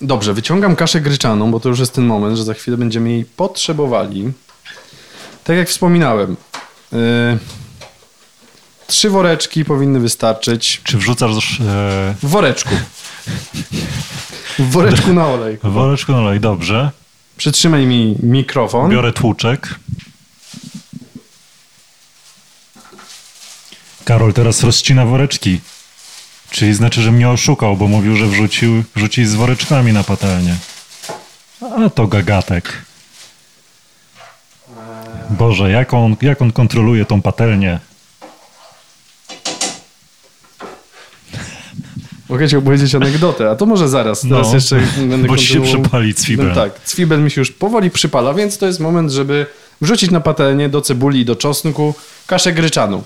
Dobrze, 0.00 0.34
wyciągam 0.34 0.76
kaszę 0.76 1.00
gryczaną, 1.00 1.50
bo 1.50 1.60
to 1.60 1.68
już 1.68 1.78
jest 1.78 1.92
ten 1.94 2.06
moment, 2.06 2.36
że 2.36 2.44
za 2.44 2.54
chwilę 2.54 2.76
będziemy 2.76 3.10
jej 3.10 3.24
potrzebowali. 3.24 4.32
Tak 5.44 5.56
jak 5.56 5.68
wspominałem, 5.68 6.36
yy, 6.92 6.98
trzy 8.86 9.10
woreczki 9.10 9.64
powinny 9.64 10.00
wystarczyć. 10.00 10.80
Czy 10.84 10.98
wrzucasz 10.98 11.60
e, 11.60 12.14
W 12.22 12.28
woreczku. 12.28 12.74
W 14.58 14.70
woreczku 14.70 15.12
na 15.12 15.26
olej. 15.28 15.58
w 15.62 15.68
woreczku 15.72 16.12
na 16.12 16.18
olej? 16.18 16.40
Dobrze. 16.40 16.90
Przytrzymaj 17.36 17.86
mi 17.86 18.16
mikrofon. 18.22 18.90
Biorę 18.90 19.12
tłuczek. 19.12 19.74
Karol 24.04 24.32
teraz 24.32 24.62
rozcina 24.62 25.06
woreczki. 25.06 25.60
Czyli 26.50 26.74
znaczy, 26.74 27.02
że 27.02 27.12
mnie 27.12 27.30
oszukał, 27.30 27.76
bo 27.76 27.88
mówił, 27.88 28.16
że 28.16 28.26
wrzucił, 28.26 28.84
wrzuci 28.96 29.26
z 29.26 29.34
woreczkami 29.34 29.92
na 29.92 30.04
patelnię. 30.04 30.56
A 31.86 31.90
to 31.90 32.06
gagatek. 32.06 32.84
Boże, 35.30 35.70
jak 35.70 35.94
on, 35.94 36.16
jak 36.22 36.42
on 36.42 36.52
kontroluje 36.52 37.04
tą 37.04 37.22
patelnię? 37.22 37.78
Mogę 42.28 42.48
ci 42.48 42.56
opowiedzieć 42.56 42.94
anegdotę, 42.94 43.50
a 43.50 43.56
to 43.56 43.66
może 43.66 43.88
zaraz. 43.88 44.20
Teraz 44.20 44.48
No, 44.48 44.54
jeszcze 44.54 44.80
będę 44.96 45.28
bo 45.28 45.36
się 45.36 45.62
przypali 45.62 46.14
cwibel. 46.14 46.48
No 46.48 46.54
tak, 46.54 46.80
cwibel 46.84 47.22
mi 47.22 47.30
się 47.30 47.40
już 47.40 47.50
powoli 47.50 47.90
przypala, 47.90 48.34
więc 48.34 48.58
to 48.58 48.66
jest 48.66 48.80
moment, 48.80 49.10
żeby 49.10 49.46
wrzucić 49.80 50.10
na 50.10 50.20
patelnię 50.20 50.68
do 50.68 50.80
cebuli 50.80 51.20
i 51.20 51.24
do 51.24 51.36
czosnku 51.36 51.94
kaszę 52.26 52.52
gryczaną. 52.52 53.02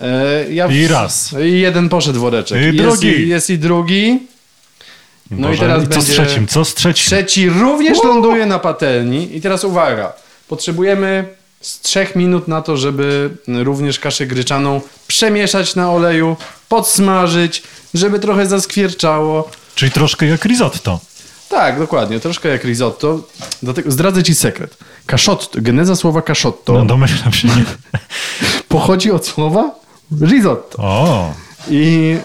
E, 0.00 0.52
ja 0.52 0.68
w- 0.68 0.72
I 0.72 0.88
raz. 0.88 1.34
I 1.46 1.60
jeden 1.60 1.88
poszedł 1.88 2.20
woreczek. 2.20 2.62
I 2.62 2.64
jest, 2.64 2.78
drugi. 2.78 3.08
I, 3.08 3.28
jest 3.28 3.50
i 3.50 3.58
drugi. 3.58 4.18
No 5.30 5.48
i 5.48 5.50
Boże, 5.50 5.60
teraz 5.60 5.82
co 5.82 5.88
będzie- 5.88 6.02
z 6.06 6.10
trzecim? 6.10 6.46
Co 6.46 6.64
z 6.64 6.74
trzecim? 6.74 7.06
Trzeci 7.06 7.48
również 7.48 7.98
ląduje 8.04 8.46
na 8.46 8.58
patelni. 8.58 9.36
I 9.36 9.40
teraz 9.40 9.64
uwaga. 9.64 10.12
Potrzebujemy 10.48 11.24
z 11.60 11.80
trzech 11.80 12.16
minut 12.16 12.48
na 12.48 12.62
to, 12.62 12.76
żeby 12.76 13.30
również 13.48 13.98
kaszę 13.98 14.26
gryczaną 14.26 14.80
przemieszać 15.06 15.74
na 15.74 15.90
oleju, 15.92 16.36
podsmażyć, 16.68 17.62
żeby 17.94 18.18
trochę 18.18 18.46
zaskwierczało. 18.46 19.50
Czyli 19.74 19.92
troszkę 19.92 20.26
jak 20.26 20.44
risotto. 20.44 21.00
Tak, 21.48 21.78
dokładnie. 21.78 22.20
Troszkę 22.20 22.48
jak 22.48 22.64
risotto. 22.64 23.20
Dlatego 23.62 23.90
zdradzę 23.90 24.22
ci 24.22 24.34
sekret. 24.34 24.76
Kaszotto, 25.06 25.58
geneza 25.62 25.96
słowa 25.96 26.22
kaszotto 26.22 26.72
No 26.72 26.84
domyślam 26.84 27.32
się. 27.32 27.48
Nie. 27.48 27.64
pochodzi 28.68 29.10
od 29.10 29.26
słowa 29.26 29.79
risotto. 30.20 30.78
O, 30.82 31.34
I 31.70 32.16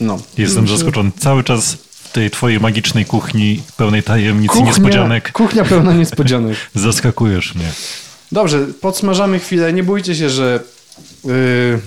no. 0.00 0.18
jestem 0.38 0.68
zaskoczony. 0.68 1.10
Cały 1.18 1.44
czas 1.44 1.74
w 1.90 2.12
tej 2.12 2.30
twojej 2.30 2.60
magicznej 2.60 3.04
kuchni 3.04 3.62
pełnej 3.76 4.02
tajemnic 4.02 4.56
i 4.56 4.62
niespodzianek 4.62 5.32
Kuchnia 5.32 5.64
pełna 5.64 5.92
niespodzianek. 6.02 6.56
zaskakujesz 6.74 7.54
mnie. 7.54 7.72
Dobrze, 8.32 8.66
podsmażamy 8.80 9.38
chwilę. 9.38 9.72
Nie 9.72 9.82
bójcie 9.82 10.14
się, 10.14 10.30
że... 10.30 10.60
Yy, 11.24 11.80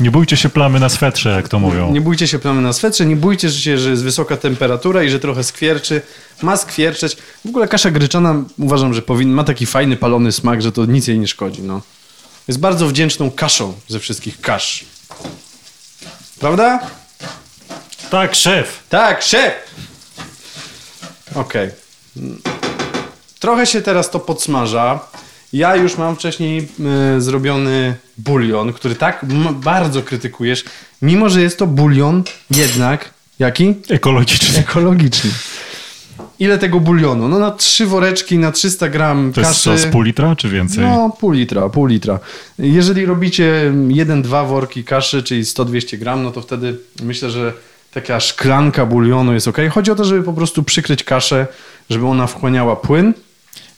Nie 0.00 0.10
bójcie 0.10 0.36
się 0.36 0.48
plamy 0.48 0.80
na 0.80 0.88
swetrze, 0.88 1.30
jak 1.30 1.48
to 1.48 1.58
mówią. 1.58 1.92
nie 1.92 2.00
bójcie 2.00 2.26
się 2.28 2.38
plamy 2.38 2.60
na 2.62 2.72
swetrze, 2.72 3.06
nie 3.06 3.16
bójcie 3.16 3.50
się, 3.50 3.78
że 3.78 3.90
jest 3.90 4.02
wysoka 4.04 4.36
temperatura 4.36 5.02
i 5.02 5.10
że 5.10 5.20
trochę 5.20 5.44
skwierczy. 5.44 6.02
Ma 6.42 6.56
skwierczeć. 6.56 7.16
W 7.44 7.48
ogóle 7.48 7.68
kasza 7.68 7.90
gryczana 7.90 8.34
uważam, 8.58 8.94
że 8.94 9.02
powinna, 9.02 9.34
ma 9.36 9.44
taki 9.44 9.66
fajny, 9.66 9.96
palony 9.96 10.32
smak, 10.32 10.62
że 10.62 10.72
to 10.72 10.86
nic 10.86 11.06
jej 11.08 11.18
nie 11.18 11.28
szkodzi. 11.28 11.62
No. 11.62 11.80
Jest 12.48 12.60
bardzo 12.60 12.86
wdzięczną 12.86 13.30
kaszą 13.30 13.74
ze 13.88 14.00
wszystkich 14.00 14.40
kasz. 14.40 14.84
Prawda? 16.40 16.80
Tak, 18.10 18.34
szef. 18.34 18.82
Tak, 18.88 19.22
szef! 19.22 19.52
Okej. 21.34 21.70
Trochę 23.38 23.66
się 23.66 23.82
teraz 23.82 24.10
to 24.10 24.20
podsmaża. 24.20 25.00
Ja 25.52 25.76
już 25.76 25.98
mam 25.98 26.16
wcześniej 26.16 26.68
y, 27.16 27.20
zrobiony 27.20 27.94
bulion, 28.18 28.72
który 28.72 28.94
tak 28.94 29.24
bardzo 29.52 30.02
krytykujesz, 30.02 30.64
mimo 31.02 31.28
że 31.28 31.42
jest 31.42 31.58
to 31.58 31.66
bulion 31.66 32.24
jednak, 32.50 33.10
jaki? 33.38 33.74
Ekologiczny. 33.88 34.58
Ekologiczny. 34.58 35.30
Ile 36.42 36.58
tego 36.58 36.80
bulionu? 36.80 37.28
No 37.28 37.38
na 37.38 37.50
trzy 37.50 37.86
woreczki, 37.86 38.38
na 38.38 38.52
300 38.52 38.88
gram 38.88 39.32
To 39.32 39.40
jest 39.40 39.50
kaszy. 39.52 39.62
co, 39.62 39.78
z 39.78 39.86
pół 39.86 40.02
litra, 40.02 40.36
czy 40.36 40.48
więcej? 40.48 40.84
No, 40.84 41.10
pół 41.20 41.30
litra, 41.30 41.68
pół 41.68 41.86
litra. 41.86 42.18
Jeżeli 42.58 43.06
robicie 43.06 43.72
jeden, 43.88 44.22
dwa 44.22 44.44
worki 44.44 44.84
kaszy, 44.84 45.22
czyli 45.22 45.42
100-200 45.44 45.98
gram, 45.98 46.22
no 46.22 46.30
to 46.30 46.40
wtedy 46.42 46.78
myślę, 47.02 47.30
że 47.30 47.52
taka 47.94 48.20
szklanka 48.20 48.86
bulionu 48.86 49.32
jest 49.34 49.48
ok. 49.48 49.56
Chodzi 49.72 49.90
o 49.90 49.94
to, 49.94 50.04
żeby 50.04 50.22
po 50.22 50.32
prostu 50.32 50.62
przykryć 50.62 51.04
kaszę, 51.04 51.46
żeby 51.90 52.06
ona 52.06 52.26
wchłaniała 52.26 52.76
płyn. 52.76 53.14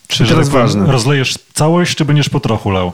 czy 0.08 0.24
teraz 0.24 0.46
tak 0.48 0.54
ważne. 0.54 0.92
rozlejesz 0.92 1.34
całość, 1.54 1.94
czy 1.96 2.04
będziesz 2.04 2.28
po 2.28 2.40
trochu 2.40 2.70
lał? 2.70 2.92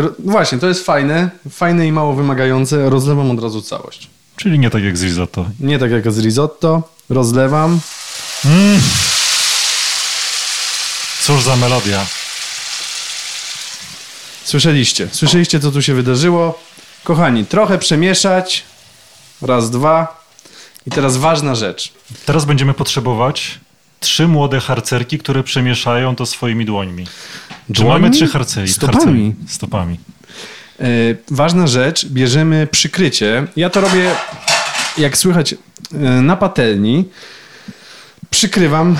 Ro- 0.00 0.12
Właśnie, 0.18 0.58
to 0.58 0.68
jest 0.68 0.84
fajne, 0.86 1.30
fajne 1.50 1.86
i 1.86 1.92
mało 1.92 2.14
wymagające. 2.14 2.90
Rozlewam 2.90 3.30
od 3.30 3.42
razu 3.42 3.62
całość. 3.62 4.08
Czyli 4.36 4.58
nie 4.58 4.70
tak 4.70 4.82
jak 4.82 4.96
z 4.96 5.02
risotto. 5.02 5.46
Nie 5.60 5.78
tak 5.78 5.90
jak 5.90 6.12
z 6.12 6.18
risotto. 6.18 6.82
Rozlewam. 7.10 7.80
Cóż 11.22 11.42
za 11.42 11.56
melodia. 11.56 12.06
Słyszeliście, 14.44 15.08
słyszeliście 15.12 15.60
co 15.60 15.70
tu 15.70 15.82
się 15.82 15.94
wydarzyło. 15.94 16.60
Kochani, 17.04 17.46
trochę 17.46 17.78
przemieszać. 17.78 18.64
Raz, 19.42 19.70
dwa. 19.70 20.24
I 20.86 20.90
teraz 20.90 21.16
ważna 21.16 21.54
rzecz. 21.54 21.92
Teraz 22.26 22.44
będziemy 22.44 22.74
potrzebować 22.74 23.60
trzy 24.00 24.28
młode 24.28 24.60
harcerki, 24.60 25.18
które 25.18 25.42
przemieszają 25.42 26.16
to 26.16 26.26
swoimi 26.26 26.64
dłońmi. 26.64 27.06
Dłońmi? 27.68 27.92
mamy 27.92 28.10
trzy 28.10 28.26
harcery? 28.26 28.68
Stopami. 28.68 28.94
Harcery. 28.98 29.34
Stopami. 29.48 29.98
E, 30.80 30.84
ważna 31.30 31.66
rzecz, 31.66 32.06
bierzemy 32.06 32.66
przykrycie. 32.66 33.46
Ja 33.56 33.70
to 33.70 33.80
robię, 33.80 34.14
jak 34.98 35.18
słychać, 35.18 35.52
e, 35.52 35.96
na 35.98 36.36
patelni. 36.36 37.04
Przykrywam. 38.30 38.96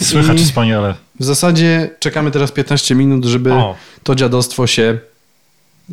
Słychać 0.00 0.40
i 0.40 0.44
wspaniale. 0.44 0.94
w 1.20 1.24
zasadzie 1.24 1.90
czekamy 2.00 2.30
teraz 2.30 2.52
15 2.52 2.94
minut, 2.94 3.24
żeby 3.24 3.52
O. 3.52 3.74
to 4.02 4.14
dziadostwo 4.14 4.66
się 4.66 4.98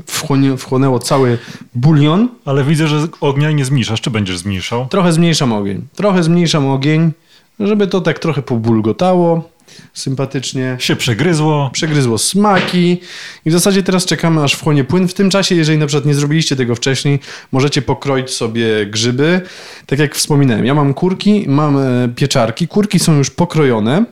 wchłonie, 0.07 0.57
wchłonęło 0.57 1.00
cały 1.00 1.38
bulion. 1.75 2.29
Ale 2.45 2.63
widzę, 2.63 2.88
że 2.88 3.07
ognia 3.21 3.51
nie 3.51 3.65
zmniejszasz. 3.65 4.01
Czy 4.01 4.11
będziesz 4.11 4.38
zmniejszał? 4.38 4.88
Trochę 4.88 5.13
zmniejszam 5.13 5.53
ogień. 5.53 5.88
Trochę 5.95 6.23
zmniejszam 6.23 6.67
ogień, 6.67 7.11
żeby 7.59 7.88
to 7.88 8.01
tak 8.01 8.19
trochę 8.19 8.41
pobulgotało 8.41 9.50
sympatycznie. 9.93 10.77
Się 10.79 10.95
przegryzło. 10.95 11.69
Przegryzło 11.73 12.17
smaki 12.17 12.97
i 13.45 13.49
w 13.49 13.53
zasadzie 13.53 13.83
teraz 13.83 14.05
czekamy 14.05 14.43
aż 14.43 14.53
wchłonie 14.53 14.83
płyn. 14.83 15.07
W 15.07 15.13
tym 15.13 15.29
czasie, 15.29 15.55
jeżeli 15.55 15.77
na 15.77 15.87
przykład 15.87 16.05
nie 16.05 16.13
zrobiliście 16.13 16.55
tego 16.55 16.75
wcześniej, 16.75 17.19
możecie 17.51 17.81
pokroić 17.81 18.29
sobie 18.29 18.85
grzyby. 18.85 19.41
Tak 19.85 19.99
jak 19.99 20.15
wspominałem, 20.15 20.65
ja 20.65 20.73
mam 20.73 20.93
kurki, 20.93 21.45
mam 21.47 21.77
e, 21.77 22.09
pieczarki. 22.15 22.67
Kurki 22.67 22.99
są 22.99 23.17
już 23.17 23.29
pokrojone, 23.29 24.05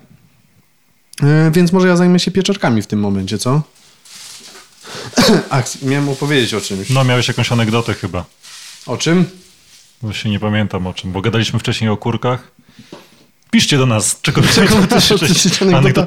e, 1.24 1.52
więc 1.52 1.72
może 1.72 1.88
ja 1.88 1.96
zajmę 1.96 2.20
się 2.20 2.32
pieczarkami 2.32 2.82
w 2.82 2.88
tym 2.88 3.00
momencie, 3.00 3.38
co? 3.38 3.62
Ach, 5.50 5.82
miałem 5.82 6.10
opowiedzieć 6.10 6.54
o 6.54 6.62
czymś. 6.62 6.90
No, 6.90 7.04
miałeś 7.04 7.28
jakąś 7.28 7.52
anegdotę 7.52 7.94
chyba. 7.94 8.26
O 8.86 8.98
czym? 8.98 9.26
Właśnie 10.02 10.32
nie 10.32 10.40
pamiętam 10.40 10.88
o 10.88 10.94
czym, 10.94 11.12
bo 11.12 11.22
gadaliśmy 11.22 11.60
wcześniej 11.60 11.90
o 11.90 11.98
kurkach. 11.98 12.52
Piszcie 13.52 13.78
do 13.78 13.86
nas, 13.86 14.22
czego 14.22 14.42
chcecie 14.42 15.50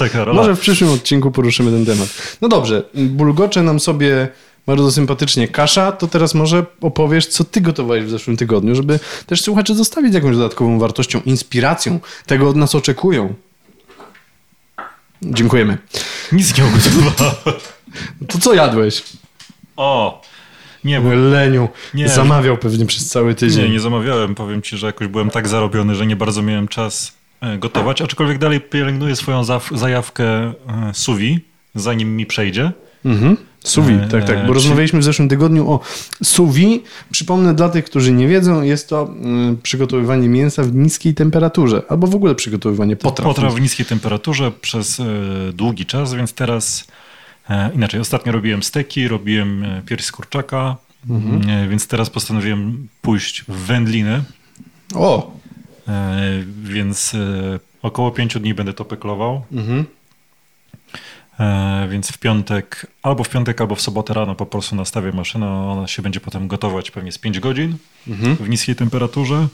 Karola. 0.08 0.40
Może 0.40 0.56
w 0.56 0.60
przyszłym 0.60 0.90
odcinku 0.90 1.30
poruszymy 1.30 1.70
ten 1.70 1.86
temat. 1.86 2.38
No 2.40 2.48
dobrze, 2.48 2.82
bulgocze 2.94 3.62
nam 3.62 3.80
sobie 3.80 4.28
bardzo 4.66 4.92
sympatycznie 4.92 5.48
kasza, 5.48 5.92
to 5.92 6.06
teraz 6.06 6.34
może 6.34 6.66
opowiesz, 6.80 7.26
co 7.26 7.44
ty 7.44 7.60
gotowałeś 7.60 8.04
w 8.04 8.10
zeszłym 8.10 8.36
tygodniu, 8.36 8.74
żeby 8.74 9.00
też 9.26 9.40
słuchacze 9.42 9.74
zostawić 9.74 10.14
jakąś 10.14 10.36
dodatkową 10.36 10.78
wartością, 10.78 11.20
inspiracją. 11.24 12.00
Tego 12.26 12.48
od 12.48 12.56
nas 12.56 12.74
oczekują. 12.74 13.34
Dziękujemy. 15.22 15.78
Nic 16.32 16.58
nie 16.58 16.64
ugotowałem. 16.64 17.60
To 18.28 18.38
co 18.38 18.54
jadłeś? 18.54 19.02
O! 19.76 20.22
Nie, 20.84 21.00
bo 21.00 21.14
Leniu. 21.14 21.68
Nie. 21.94 22.08
Zamawiał 22.08 22.58
pewnie 22.58 22.86
przez 22.86 23.08
cały 23.08 23.34
tydzień. 23.34 23.64
nie, 23.64 23.70
nie 23.70 23.80
zamawiałem. 23.80 24.34
Powiem 24.34 24.62
ci, 24.62 24.76
że 24.76 24.86
jakoś 24.86 25.08
byłem 25.08 25.30
tak 25.30 25.48
zarobiony, 25.48 25.94
że 25.94 26.06
nie 26.06 26.16
bardzo 26.16 26.42
miałem 26.42 26.68
czas 26.68 27.12
gotować, 27.58 28.02
aczkolwiek 28.02 28.38
dalej 28.38 28.60
pielęgnuję 28.60 29.16
swoją 29.16 29.44
zajawkę 29.72 30.24
e, 30.24 30.54
suwi, 30.92 31.40
zanim 31.74 32.16
mi 32.16 32.26
przejdzie. 32.26 32.72
Mhm. 33.04 33.36
Suwi, 33.64 33.94
E, 33.94 34.08
tak, 34.08 34.24
tak. 34.24 34.46
Bo 34.46 34.52
rozmawialiśmy 34.52 34.98
w 34.98 35.04
zeszłym 35.04 35.28
tygodniu 35.28 35.70
o 35.70 35.80
suwi. 36.22 36.82
Przypomnę 37.10 37.54
dla 37.54 37.68
tych, 37.68 37.84
którzy 37.84 38.12
nie 38.12 38.28
wiedzą, 38.28 38.62
jest 38.62 38.88
to 38.88 39.08
mm, 39.08 39.56
przygotowywanie 39.62 40.28
mięsa 40.28 40.62
w 40.62 40.74
niskiej 40.74 41.14
temperaturze, 41.14 41.82
albo 41.88 42.06
w 42.06 42.14
ogóle 42.14 42.34
przygotowywanie 42.34 42.96
potraw. 42.96 43.26
Potraw 43.26 43.54
w 43.54 43.60
niskiej 43.60 43.86
temperaturze 43.86 44.52
przez 44.60 45.00
e, 45.00 45.04
długi 45.52 45.86
czas, 45.86 46.14
więc 46.14 46.32
teraz 46.32 46.86
e, 47.50 47.70
inaczej. 47.74 48.00
Ostatnio 48.00 48.32
robiłem 48.32 48.62
steki, 48.62 49.08
robiłem 49.08 49.64
e, 49.64 49.82
pierś 49.86 50.04
z 50.04 50.12
kurczaka, 50.12 50.76
e, 51.48 51.68
więc 51.68 51.86
teraz 51.86 52.10
postanowiłem 52.10 52.88
pójść 53.02 53.44
w 53.48 53.52
wędliny, 53.52 54.22
O! 54.94 55.41
E, 55.88 56.20
więc 56.62 57.14
e, 57.14 57.18
około 57.82 58.10
pięciu 58.10 58.40
dni 58.40 58.54
będę 58.54 58.72
to 58.72 58.84
peklował. 58.84 59.42
Mhm. 59.52 59.84
E, 61.40 61.88
Więc 61.90 62.12
w 62.12 62.18
piątek, 62.18 62.86
albo 63.02 63.24
w 63.24 63.28
piątek, 63.28 63.60
albo 63.60 63.74
w 63.74 63.80
sobotę 63.80 64.14
rano 64.14 64.34
po 64.34 64.46
prostu 64.46 64.76
nastawię 64.76 65.12
maszynę. 65.12 65.46
Ona 65.50 65.86
się 65.88 66.02
będzie 66.02 66.20
potem 66.20 66.48
gotować 66.48 66.90
pewnie 66.90 67.12
z 67.12 67.18
5 67.18 67.40
godzin 67.40 67.76
Mhm. 68.08 68.36
w 68.36 68.48
niskiej 68.48 68.76
temperaturze. 68.76 69.46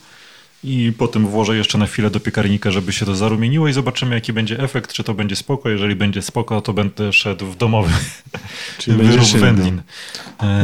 I 0.65 0.93
potem 0.99 1.27
włożę 1.27 1.57
jeszcze 1.57 1.79
na 1.79 1.87
chwilę 1.87 2.11
do 2.11 2.21
piekarnika, 2.21 2.71
żeby 2.71 2.93
się 2.93 3.07
to 3.07 3.15
zarumieniło 3.17 3.69
i 3.69 3.73
zobaczymy, 3.73 4.15
jaki 4.15 4.33
będzie 4.33 4.59
efekt. 4.61 4.93
Czy 4.93 5.05
to 5.05 5.15
będzie 5.15 5.37
spoko. 5.37 5.69
Jeżeli 5.69 5.97
będzie 5.97 6.23
spoko, 6.23 6.61
to 6.61 6.73
będę 6.73 7.13
szedł 7.13 7.47
w 7.47 7.57
domowy 7.57 7.91
Czyli 8.79 8.97
wyrób 8.97 9.27
wędlin. 9.27 9.83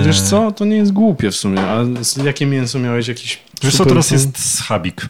Wiesz 0.06 0.20
co, 0.20 0.52
to 0.52 0.64
nie 0.64 0.76
jest 0.76 0.92
głupie 0.92 1.30
w 1.30 1.36
sumie. 1.36 1.60
A 1.60 1.84
z- 2.04 2.16
jakie 2.16 2.46
mięso 2.46 2.78
miałeś? 2.78 3.08
Jakiś 3.08 3.38
Wiesz 3.62 3.76
co, 3.76 3.86
teraz 3.86 4.10
jest 4.10 4.54
schabik. 4.58 5.08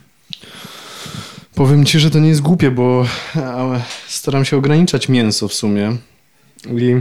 Powiem 1.55 1.85
ci, 1.85 2.01
że 2.01 2.11
to 2.11 2.19
nie 2.19 2.29
jest 2.29 2.41
głupie, 2.41 2.71
bo 2.71 3.07
e, 3.37 3.83
staram 4.09 4.45
się 4.45 4.57
ograniczać 4.57 5.09
mięso 5.09 5.49
w 5.49 5.55
sumie. 5.55 5.97
I 6.67 7.01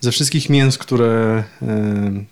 ze 0.00 0.12
wszystkich 0.12 0.50
mięs, 0.50 0.78
które, 0.78 1.44
e, 1.62 2.24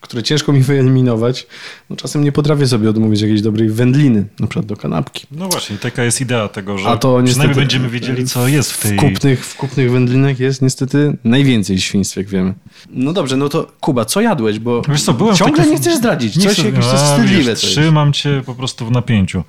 które 0.00 0.22
ciężko 0.22 0.52
mi 0.52 0.60
wyeliminować, 0.60 1.46
no 1.90 1.96
czasem 1.96 2.24
nie 2.24 2.32
potrafię 2.32 2.66
sobie 2.66 2.90
odmówić 2.90 3.20
jakiejś 3.20 3.42
dobrej 3.42 3.68
wędliny, 3.68 4.24
na 4.40 4.46
przykład 4.46 4.66
do 4.66 4.76
kanapki. 4.76 5.26
No 5.30 5.48
właśnie, 5.48 5.76
taka 5.76 6.04
jest 6.04 6.20
idea 6.20 6.48
tego, 6.48 6.78
że 6.78 6.88
A 6.88 6.96
to 6.96 7.20
niestety 7.20 7.30
przynajmniej 7.30 7.56
będziemy 7.56 7.88
wiedzieli, 7.88 8.26
co 8.26 8.48
jest 8.48 8.72
w 8.72 8.80
tej... 8.82 8.98
W 8.98 9.00
kupnych, 9.00 9.44
w 9.46 9.56
kupnych 9.56 9.90
wędlinek 9.92 10.40
jest 10.40 10.62
niestety 10.62 11.16
najwięcej 11.24 11.80
świństw, 11.80 12.16
jak 12.16 12.26
wiemy. 12.28 12.54
No 12.90 13.12
dobrze, 13.12 13.36
no 13.36 13.48
to 13.48 13.72
Kuba, 13.80 14.04
co 14.04 14.20
jadłeś? 14.20 14.58
Bo 14.58 14.82
Wiesz 14.88 15.02
co, 15.02 15.12
byłem 15.14 15.36
ciągle 15.36 15.56
takim- 15.56 15.72
nie 15.72 15.78
chcesz 15.80 15.94
zdradzić. 15.96 16.36
Nie 16.36 16.42
Coś 16.44 16.52
chcę- 16.58 16.66
jakieś 16.66 16.84
coś 16.84 17.00
wstydliwe. 17.00 17.42
wiesz, 17.50 17.60
coś. 17.60 17.70
Trzymam 17.70 18.12
cię 18.12 18.42
po 18.46 18.54
prostu 18.54 18.86
w 18.86 18.90
napięciu. 18.90 19.44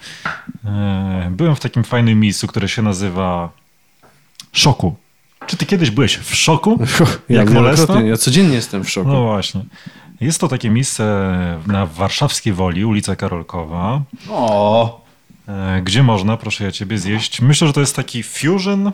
E, 0.66 1.32
Byłem 1.32 1.56
w 1.56 1.60
takim 1.60 1.84
fajnym 1.84 2.20
miejscu, 2.20 2.48
które 2.48 2.70
się 2.70 2.82
nazywa 2.82 3.50
Szoku. 4.52 4.96
Czy 5.48 5.58
ty 5.58 5.66
kiedyś 5.66 5.92
byłeś 5.92 6.18
w 6.18 6.36
szoku? 6.36 6.80
Ja 6.80 6.86
Jak 7.38 7.50
wielokrotnie, 7.50 7.62
molesta? 7.62 8.02
Ja 8.02 8.18
codziennie 8.18 8.56
jestem 8.56 8.84
w 8.84 8.90
szoku. 8.90 9.08
No 9.10 9.24
właśnie. 9.24 9.62
Jest 10.22 10.42
to 10.42 10.48
takie 10.48 10.70
miejsce 10.70 11.04
na 11.68 11.86
warszawskiej 11.86 12.54
Woli, 12.54 12.86
ulica 12.86 13.16
Karolkowa, 13.16 14.02
O, 14.30 15.02
e, 15.48 15.82
gdzie 15.82 16.04
można, 16.04 16.38
proszę 16.38 16.64
ja 16.64 16.72
ciebie, 16.72 16.98
zjeść. 16.98 17.42
Myślę, 17.42 17.68
że 17.68 17.74
to 17.74 17.80
jest 17.80 17.96
taki 17.96 18.24
fusion. 18.24 18.92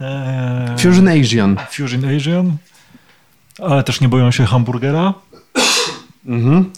e, 0.00 0.76
Fusion 0.78 1.08
Asian. 1.08 1.56
Fusion 1.70 2.16
Asian. 2.16 2.56
Ale 3.62 3.82
też 3.84 4.00
nie 4.00 4.08
boją 4.08 4.30
się 4.30 4.44
hamburgera. 4.46 5.14
Mhm. 6.26 6.72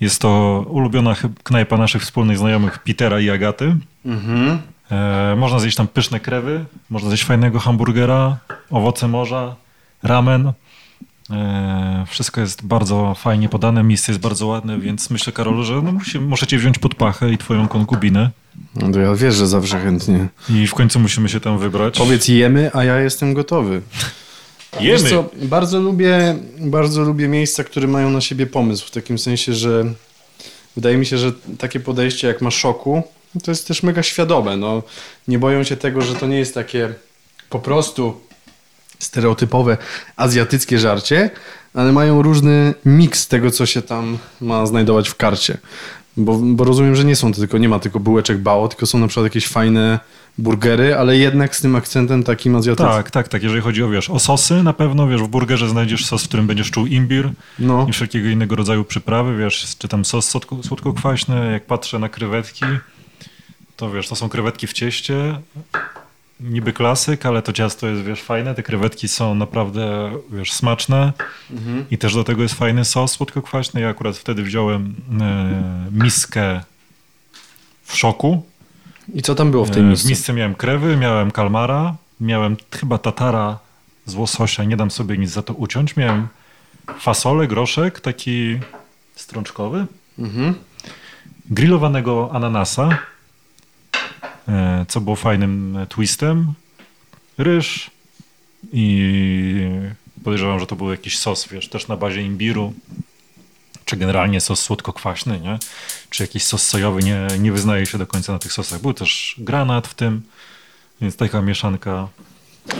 Jest 0.00 0.20
to 0.20 0.64
ulubiona 0.68 1.14
knajpa 1.42 1.76
naszych 1.76 2.02
wspólnych 2.02 2.38
znajomych 2.38 2.78
Petera 2.78 3.20
i 3.20 3.30
Agaty. 3.30 3.76
Mhm. 4.06 4.58
E, 4.90 5.34
można 5.36 5.58
zjeść 5.58 5.76
tam 5.76 5.88
pyszne 5.88 6.20
krewy, 6.20 6.64
można 6.90 7.08
zjeść 7.08 7.24
fajnego 7.24 7.58
hamburgera, 7.58 8.36
owoce 8.70 9.08
morza, 9.08 9.54
ramen. 10.02 10.52
E, 11.30 12.04
wszystko 12.08 12.40
jest 12.40 12.66
bardzo 12.66 13.14
fajnie 13.14 13.48
podane, 13.48 13.82
miejsce 13.82 14.12
jest 14.12 14.22
bardzo 14.22 14.46
ładne, 14.46 14.80
więc 14.80 15.10
myślę, 15.10 15.32
Karolu, 15.32 15.64
że 15.64 15.74
no, 15.82 15.92
musi, 16.28 16.46
cię 16.46 16.58
wziąć 16.58 16.78
pod 16.78 16.94
pachę 16.94 17.32
i 17.32 17.38
twoją 17.38 17.68
konkubinę 17.68 18.30
No 18.74 18.92
to 18.92 19.00
ja 19.00 19.14
wiesz, 19.14 19.34
że 19.34 19.46
zawsze 19.46 19.80
chętnie. 19.80 20.28
i 20.50 20.66
w 20.66 20.74
końcu 20.74 21.00
musimy 21.00 21.28
się 21.28 21.40
tam 21.40 21.58
wybrać. 21.58 21.98
Powiedz 21.98 22.28
jemy, 22.28 22.70
a 22.74 22.84
ja 22.84 23.00
jestem 23.00 23.34
gotowy. 23.34 23.82
Wiesz 24.80 25.02
Jemy! 25.02 25.10
co, 25.10 25.30
bardzo 25.42 25.80
lubię, 25.80 26.36
bardzo 26.58 27.02
lubię 27.02 27.28
miejsca, 27.28 27.64
które 27.64 27.86
mają 27.86 28.10
na 28.10 28.20
siebie 28.20 28.46
pomysł. 28.46 28.86
W 28.86 28.90
takim 28.90 29.18
sensie, 29.18 29.54
że 29.54 29.84
wydaje 30.76 30.96
mi 30.96 31.06
się, 31.06 31.18
że 31.18 31.32
takie 31.58 31.80
podejście 31.80 32.28
jak 32.28 32.40
ma 32.40 32.50
szoku, 32.50 33.02
to 33.44 33.50
jest 33.50 33.68
też 33.68 33.82
mega 33.82 34.02
świadome. 34.02 34.56
No, 34.56 34.82
nie 35.28 35.38
boją 35.38 35.64
się 35.64 35.76
tego, 35.76 36.02
że 36.02 36.14
to 36.14 36.26
nie 36.26 36.38
jest 36.38 36.54
takie 36.54 36.94
po 37.50 37.58
prostu 37.58 38.20
stereotypowe 39.00 39.76
azjatyckie 40.16 40.78
żarcie, 40.78 41.30
ale 41.74 41.92
mają 41.92 42.22
różny 42.22 42.74
miks 42.86 43.28
tego, 43.28 43.50
co 43.50 43.66
się 43.66 43.82
tam 43.82 44.18
ma 44.40 44.66
znajdować 44.66 45.08
w 45.08 45.14
karcie. 45.14 45.58
Bo, 46.16 46.38
bo 46.42 46.64
rozumiem, 46.64 46.96
że 46.96 47.04
nie 47.04 47.16
są 47.16 47.32
to 47.32 47.38
tylko, 47.38 47.58
nie 47.58 47.68
ma 47.68 47.78
tylko 47.78 48.00
bułeczek 48.00 48.38
bao, 48.38 48.68
tylko 48.68 48.86
są 48.86 48.98
na 48.98 49.06
przykład 49.06 49.24
jakieś 49.24 49.46
fajne 49.48 49.98
burgery, 50.38 50.96
ale 50.96 51.16
jednak 51.16 51.56
z 51.56 51.60
tym 51.60 51.76
akcentem 51.76 52.22
takim 52.22 52.56
azjatyckim. 52.56 52.92
Tak, 52.94 53.10
tak, 53.10 53.28
tak. 53.28 53.42
Jeżeli 53.42 53.62
chodzi 53.62 53.82
o, 53.82 53.88
wiesz, 53.88 54.10
o 54.10 54.18
sosy, 54.18 54.62
na 54.62 54.72
pewno, 54.72 55.08
wiesz, 55.08 55.22
w 55.22 55.28
burgerze 55.28 55.68
znajdziesz 55.68 56.06
sos, 56.06 56.24
w 56.24 56.28
którym 56.28 56.46
będziesz 56.46 56.70
czuł 56.70 56.86
imbir 56.86 57.30
No. 57.58 57.86
i 57.88 57.92
wszelkiego 57.92 58.28
innego 58.28 58.56
rodzaju 58.56 58.84
przyprawy, 58.84 59.36
wiesz, 59.36 59.76
czy 59.78 59.88
tam 59.88 60.04
sos 60.04 60.34
słodko- 60.34 60.62
słodko-kwaśny, 60.62 61.52
jak 61.52 61.66
patrzę 61.66 61.98
na 61.98 62.08
krewetki, 62.08 62.64
to 63.76 63.90
wiesz, 63.90 64.08
to 64.08 64.16
są 64.16 64.28
krewetki 64.28 64.66
w 64.66 64.72
cieście, 64.72 65.40
niby 66.40 66.72
klasyk, 66.72 67.26
ale 67.26 67.42
to 67.42 67.52
ciasto 67.52 67.88
jest, 67.88 68.02
wiesz, 68.02 68.22
fajne, 68.22 68.54
te 68.54 68.62
krewetki 68.62 69.08
są 69.08 69.34
naprawdę, 69.34 70.12
wiesz, 70.30 70.52
smaczne 70.52 71.12
i 71.90 71.98
też 71.98 72.14
do 72.14 72.24
tego 72.24 72.42
jest 72.42 72.54
fajny 72.54 72.84
sos 72.84 73.12
słodko-kwaśny. 73.12 73.80
Ja 73.80 73.88
akurat 73.88 74.16
wtedy 74.16 74.42
wziąłem 74.42 74.94
e, 75.20 75.94
miskę 76.04 76.60
w 77.82 77.96
szoku, 77.96 78.42
I 79.14 79.22
co 79.22 79.34
tam 79.34 79.50
było 79.50 79.64
w 79.64 79.70
tej 79.70 79.82
E, 79.82 79.86
misce? 79.86 80.06
W 80.06 80.10
misce 80.10 80.32
miałem 80.32 80.54
krewy, 80.54 80.96
miałem 80.96 81.30
kalmara, 81.30 81.94
miałem 82.20 82.56
chyba 82.70 82.98
tatara 82.98 83.58
z 84.06 84.14
łososia, 84.14 84.64
nie 84.64 84.76
dam 84.76 84.90
sobie 84.90 85.18
nic 85.18 85.30
za 85.30 85.42
to 85.42 85.54
uciąć. 85.54 85.96
Miałem 85.96 86.28
fasolę, 86.98 87.46
groszek, 87.46 88.00
taki 88.00 88.58
strączkowy, 89.14 89.86
Mhm. 90.18 90.54
grillowanego 91.50 92.30
ananasa, 92.32 92.98
co 94.88 95.00
było 95.00 95.16
fajnym 95.16 95.76
e, 95.76 95.86
twistem, 95.86 96.52
ryż 97.38 97.90
i 98.72 99.14
podejrzewam, 100.24 100.60
że 100.60 100.66
to 100.66 100.76
był 100.76 100.90
jakiś 100.90 101.18
sos, 101.18 101.48
wiesz, 101.48 101.68
też 101.68 101.88
na 101.88 101.96
bazie 101.96 102.22
imbiru, 102.22 102.72
czy 103.84 103.96
generalnie 103.96 104.40
sos 104.40 104.60
słodko-kwaśny, 104.60 105.40
nie? 105.40 105.58
Czy 106.10 106.22
jakiś 106.22 106.44
sos 106.44 106.62
sojowy, 106.68 107.02
nie, 107.02 107.26
nie 107.38 107.52
wyznaje 107.52 107.86
się 107.86 107.98
do 107.98 108.06
końca 108.06 108.32
na 108.32 108.38
tych 108.38 108.52
sosach. 108.52 108.80
Był 108.80 108.94
też 108.94 109.34
granat 109.38 109.86
w 109.86 109.94
tym, 109.94 110.22
więc 111.00 111.16
taka 111.16 111.42
mieszanka 111.42 112.08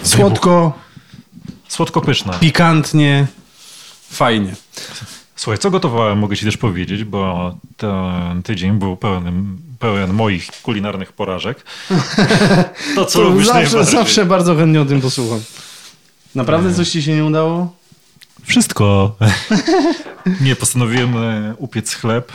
Słodko, 0.02 0.78
słodko-pyszna. 1.68 2.32
pikantnie, 2.32 3.26
fajnie. 4.10 4.54
Słuchaj, 5.36 5.58
co 5.58 5.70
gotowałem, 5.70 6.18
mogę 6.18 6.36
ci 6.36 6.44
też 6.44 6.56
powiedzieć, 6.56 7.04
bo 7.04 7.54
ten 7.76 8.42
tydzień 8.42 8.72
był 8.78 8.96
pełen, 8.96 9.56
pełen 9.80 10.12
moich 10.12 10.46
kulinarnych 10.62 11.12
porażek. 11.12 11.64
To, 12.94 13.04
co 13.06 13.18
To 13.18 13.24
lubisz 13.24 13.46
zawsze, 13.46 13.62
najbardziej. 13.62 13.94
zawsze 13.94 14.24
bardzo 14.26 14.56
chętnie 14.56 14.80
o 14.80 14.84
tym 14.84 15.00
posłucham. 15.00 15.40
Naprawdę 16.34 16.74
coś 16.74 16.90
ci 16.90 17.02
się 17.02 17.14
nie 17.14 17.24
udało? 17.24 17.72
Wszystko. 18.44 19.16
nie, 20.40 20.56
postanowiłem 20.56 21.16
e, 21.16 21.54
upiec 21.58 21.94
chleb. 21.94 22.32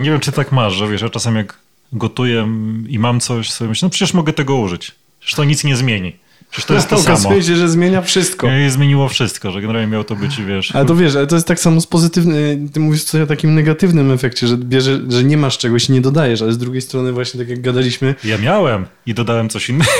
Nie 0.00 0.10
wiem, 0.10 0.20
czy 0.20 0.32
tak 0.32 0.52
masz, 0.52 0.72
że 0.72 0.88
wiesz, 0.88 1.02
ja 1.02 1.08
czasem 1.10 1.36
jak 1.36 1.58
gotuję 1.92 2.48
i 2.88 2.98
mam 2.98 3.20
coś, 3.20 3.50
sobie 3.50 3.68
myślę, 3.68 3.86
no 3.86 3.90
przecież 3.90 4.14
mogę 4.14 4.32
tego 4.32 4.56
użyć. 4.56 4.94
Przecież 5.20 5.36
to 5.36 5.44
nic 5.44 5.64
nie 5.64 5.76
zmieni. 5.76 6.16
Przecież 6.50 6.66
to 6.66 6.74
jest 6.74 6.88
to 6.88 6.98
samo. 7.02 7.14
Okazuje 7.18 7.42
się, 7.42 7.56
że 7.56 7.68
zmienia 7.68 8.02
wszystko. 8.02 8.48
I 8.66 8.70
zmieniło 8.70 9.08
wszystko, 9.08 9.50
że 9.52 9.60
generalnie 9.60 9.88
miało 9.88 10.04
to 10.04 10.16
być, 10.16 10.42
wiesz... 10.42 10.74
Ale 10.76 10.86
to 10.86 10.94
wiesz, 10.96 11.16
ale 11.16 11.26
to 11.26 11.34
jest 11.36 11.46
tak 11.48 11.60
samo 11.60 11.80
z 11.80 11.86
pozytywnym, 11.86 12.68
ty 12.68 12.80
mówisz 12.80 13.04
coś 13.04 13.20
o 13.20 13.26
takim 13.26 13.54
negatywnym 13.54 14.10
efekcie, 14.12 14.46
że 14.46 14.56
bierze, 14.56 15.00
że 15.08 15.24
nie 15.24 15.36
masz 15.36 15.58
czegoś 15.58 15.88
i 15.88 15.92
nie 15.92 16.00
dodajesz, 16.00 16.42
ale 16.42 16.52
z 16.52 16.58
drugiej 16.58 16.82
strony 16.82 17.12
właśnie 17.12 17.40
tak 17.40 17.48
jak 17.48 17.60
gadaliśmy, 17.60 18.14
Ja 18.24 18.38
miałem 18.38 18.86
i 19.06 19.14
dodałem 19.14 19.48
coś 19.48 19.68
innego. 19.68 19.90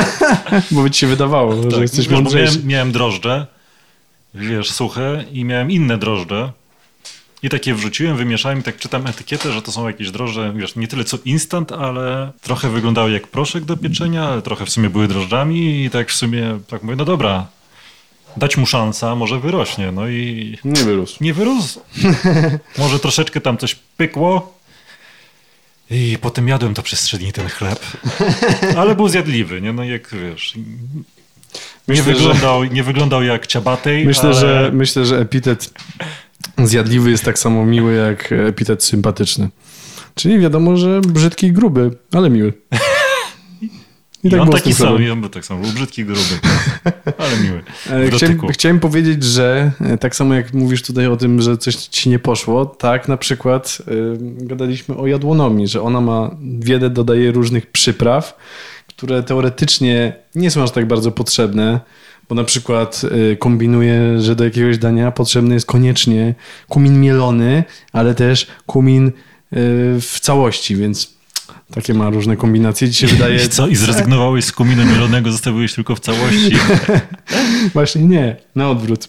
bo 0.70 0.82
by 0.82 0.90
ci 0.90 1.00
się 1.00 1.06
wydawało, 1.06 1.62
że 1.62 1.68
Tak, 1.70 1.80
jesteś 1.80 1.98
wiesz, 2.00 2.08
bo 2.08 2.14
mądrzejszy. 2.14 2.54
miałem, 2.54 2.68
miałem 2.68 2.92
drożdże, 2.92 3.46
wiesz, 4.34 4.70
suche 4.70 5.24
i 5.32 5.44
miałem 5.44 5.70
inne 5.70 5.98
drożdże. 5.98 6.52
I 7.42 7.48
takie 7.48 7.74
wrzuciłem, 7.74 8.16
wymieszałem 8.16 8.58
i 8.60 8.62
tak 8.62 8.76
czytam 8.76 9.06
etykietę, 9.06 9.52
że 9.52 9.62
to 9.62 9.72
są 9.72 9.86
jakieś 9.88 10.10
drożdże, 10.10 10.52
wiesz, 10.56 10.76
nie 10.76 10.88
tyle 10.88 11.04
co 11.04 11.18
instant, 11.24 11.72
ale 11.72 12.32
trochę 12.42 12.68
wyglądały 12.70 13.10
jak 13.12 13.26
proszek 13.26 13.64
do 13.64 13.76
pieczenia, 13.76 14.24
ale 14.28 14.42
trochę 14.42 14.66
w 14.66 14.70
sumie 14.70 14.90
były 14.90 15.08
drożdżami 15.08 15.84
i 15.84 15.90
tak 15.90 16.08
w 16.10 16.14
sumie 16.14 16.58
tak 16.68 16.82
mówię, 16.82 16.96
no 16.96 17.04
dobra, 17.04 17.46
dać 18.36 18.56
mu 18.56 18.66
szansa, 18.66 19.14
może 19.14 19.40
wyrośnie. 19.40 19.92
No 19.92 20.08
i 20.08 20.58
Nie 20.64 20.84
wyrósł. 20.84 21.16
nie 21.24 21.34
wyrósł. 21.34 21.80
może 22.78 22.98
troszeczkę 22.98 23.40
tam 23.40 23.58
coś 23.58 23.74
pykło. 23.74 24.58
I 25.90 26.18
potem 26.20 26.48
jadłem 26.48 26.74
to 26.74 26.82
przez 26.82 27.02
trzy 27.02 27.18
dni 27.18 27.32
ten 27.32 27.48
chleb. 27.48 27.80
Ale 28.78 28.94
był 28.94 29.08
zjadliwy, 29.08 29.60
nie? 29.60 29.72
No 29.72 29.84
jak 29.84 30.14
wiesz, 30.14 30.54
nie, 30.56 30.62
Myślę, 31.88 32.04
że- 32.04 32.12
wyglądał, 32.12 32.64
nie 32.64 32.82
wyglądał 32.82 33.22
jak 33.22 33.46
ciabatej, 33.46 34.06
Myślę, 34.06 34.22
ale... 34.30 34.34
że, 34.34 34.70
myślę, 34.74 35.06
że 35.06 35.18
epitet 35.18 35.70
zjadliwy 36.64 37.10
jest 37.10 37.24
tak 37.24 37.38
samo 37.38 37.66
miły 37.66 37.94
jak 37.94 38.32
epitet 38.32 38.84
sympatyczny. 38.84 39.48
Czyli 40.14 40.38
wiadomo, 40.38 40.76
że 40.76 41.00
brzydki 41.00 41.46
i 41.46 41.52
gruby, 41.52 41.90
ale 42.12 42.30
miły. 42.30 42.52
I 44.24 44.30
tak 44.30 44.40
on 44.40 44.48
z 44.48 44.50
taki 44.50 44.74
sam, 44.74 45.02
i 45.02 45.10
on 45.10 45.20
był 45.20 45.30
tak 45.30 45.44
sam, 45.44 45.62
był 45.62 45.70
brzydki, 45.72 46.04
gruby, 46.04 46.38
ale 47.18 47.36
miły. 47.36 47.62
E, 47.90 48.10
Chciałem, 48.10 48.48
chciałem 48.48 48.80
powiedzieć, 48.80 49.24
że 49.24 49.72
e, 49.80 49.98
tak 49.98 50.16
samo 50.16 50.34
jak 50.34 50.54
mówisz 50.54 50.82
tutaj 50.82 51.06
o 51.06 51.16
tym, 51.16 51.42
że 51.42 51.58
coś 51.58 51.76
ci 51.76 52.08
nie 52.08 52.18
poszło, 52.18 52.66
tak 52.66 53.08
na 53.08 53.16
przykład 53.16 53.78
y, 53.88 54.16
gadaliśmy 54.20 54.96
o 54.96 55.06
jadłonomii, 55.06 55.68
że 55.68 55.82
ona 55.82 56.00
ma 56.00 56.30
wiele, 56.58 56.90
dodaje 56.90 57.32
różnych 57.32 57.66
przypraw, 57.66 58.36
które 58.96 59.22
teoretycznie 59.22 60.12
nie 60.34 60.50
są 60.50 60.62
aż 60.62 60.70
tak 60.70 60.88
bardzo 60.88 61.12
potrzebne, 61.12 61.80
bo 62.28 62.34
na 62.34 62.44
przykład 62.44 63.02
y, 63.32 63.36
kombinuje, 63.36 64.20
że 64.20 64.36
do 64.36 64.44
jakiegoś 64.44 64.78
dania 64.78 65.10
potrzebny 65.10 65.54
jest 65.54 65.66
koniecznie 65.66 66.34
kumin 66.68 67.00
mielony, 67.00 67.64
ale 67.92 68.14
też 68.14 68.46
kumin 68.66 69.06
y, 69.06 69.12
w 70.00 70.18
całości, 70.20 70.76
więc 70.76 71.14
takie 71.74 71.94
ma 71.94 72.10
różne 72.10 72.36
kombinacje. 72.36 72.90
Ci 72.90 72.94
się 72.94 73.06
wydaje... 73.06 73.44
I 73.44 73.48
co? 73.48 73.68
I 73.68 73.76
zrezygnowałeś 73.76 74.44
z 74.44 74.52
kominu 74.52 74.84
mielonego, 74.84 75.32
zostawiłeś 75.32 75.74
tylko 75.74 75.96
w 75.96 76.00
całości. 76.00 76.56
Właśnie 77.74 78.02
nie, 78.02 78.36
na 78.54 78.70
odwrót. 78.70 79.08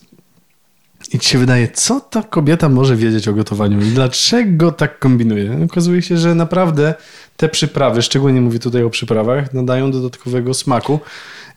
I 1.14 1.20
ci 1.20 1.30
się 1.30 1.38
wydaje, 1.38 1.68
co 1.68 2.00
ta 2.00 2.24
kobieta 2.24 2.70
może 2.70 2.96
wiedzieć 2.96 3.28
o 3.28 3.34
gotowaniu 3.34 3.82
i 3.82 3.86
dlaczego 3.86 4.72
tak 4.72 5.00
kombinuje? 5.00 5.66
Okazuje 5.66 6.02
się, 6.02 6.18
że 6.18 6.36
naprawdę 6.36 6.94
te 7.38 7.50
przyprawy, 7.50 8.02
szczególnie 8.02 8.42
mówię 8.42 8.60
tutaj 8.60 8.84
o 8.84 8.90
przyprawach, 8.90 9.54
nadają 9.54 9.92
dodatkowego 9.92 10.54
smaku. 10.54 11.00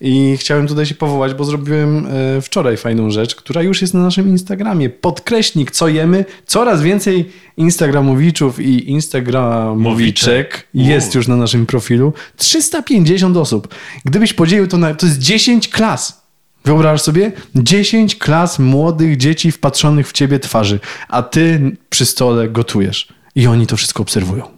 I 0.01 0.37
chciałem 0.37 0.67
tutaj 0.67 0.87
się 0.87 0.95
powołać, 0.95 1.35
bo 1.35 1.45
zrobiłem 1.45 2.07
e, 2.07 2.41
wczoraj 2.41 2.77
fajną 2.77 3.11
rzecz, 3.11 3.35
która 3.35 3.63
już 3.63 3.83
jest 3.83 3.95
na 3.95 4.01
naszym 4.01 4.29
Instagramie. 4.29 4.91
Podkreśnik, 4.91 5.71
co 5.71 5.89
jemy. 5.89 6.25
Coraz 6.47 6.83
więcej 6.83 7.31
Instagramowiczów 7.57 8.61
i 8.61 8.91
Instagramowiczek 8.91 10.69
jest 10.75 11.15
już 11.15 11.29
na 11.29 11.37
naszym 11.37 11.67
profilu. 11.67 12.13
350 12.37 13.37
osób. 13.37 13.75
Gdybyś 14.05 14.33
podzielił 14.33 14.67
to 14.67 14.79
na... 14.79 14.95
To 14.95 15.07
jest 15.07 15.19
10 15.19 15.69
klas. 15.69 16.27
Wyobraź 16.65 17.03
sobie 17.03 17.33
10 17.55 18.17
klas 18.17 18.59
młodych 18.59 19.17
dzieci 19.17 19.53
wpatrzonych 19.53 20.09
w 20.09 20.13
ciebie 20.13 20.39
twarzy, 20.39 20.81
a 21.09 21.23
ty 21.23 21.77
przy 21.91 22.07
stole 22.07 22.49
gotujesz. 22.49 23.09
I 23.35 23.47
oni 23.47 23.67
to 23.67 23.77
wszystko 23.77 24.03
obserwują. 24.03 24.56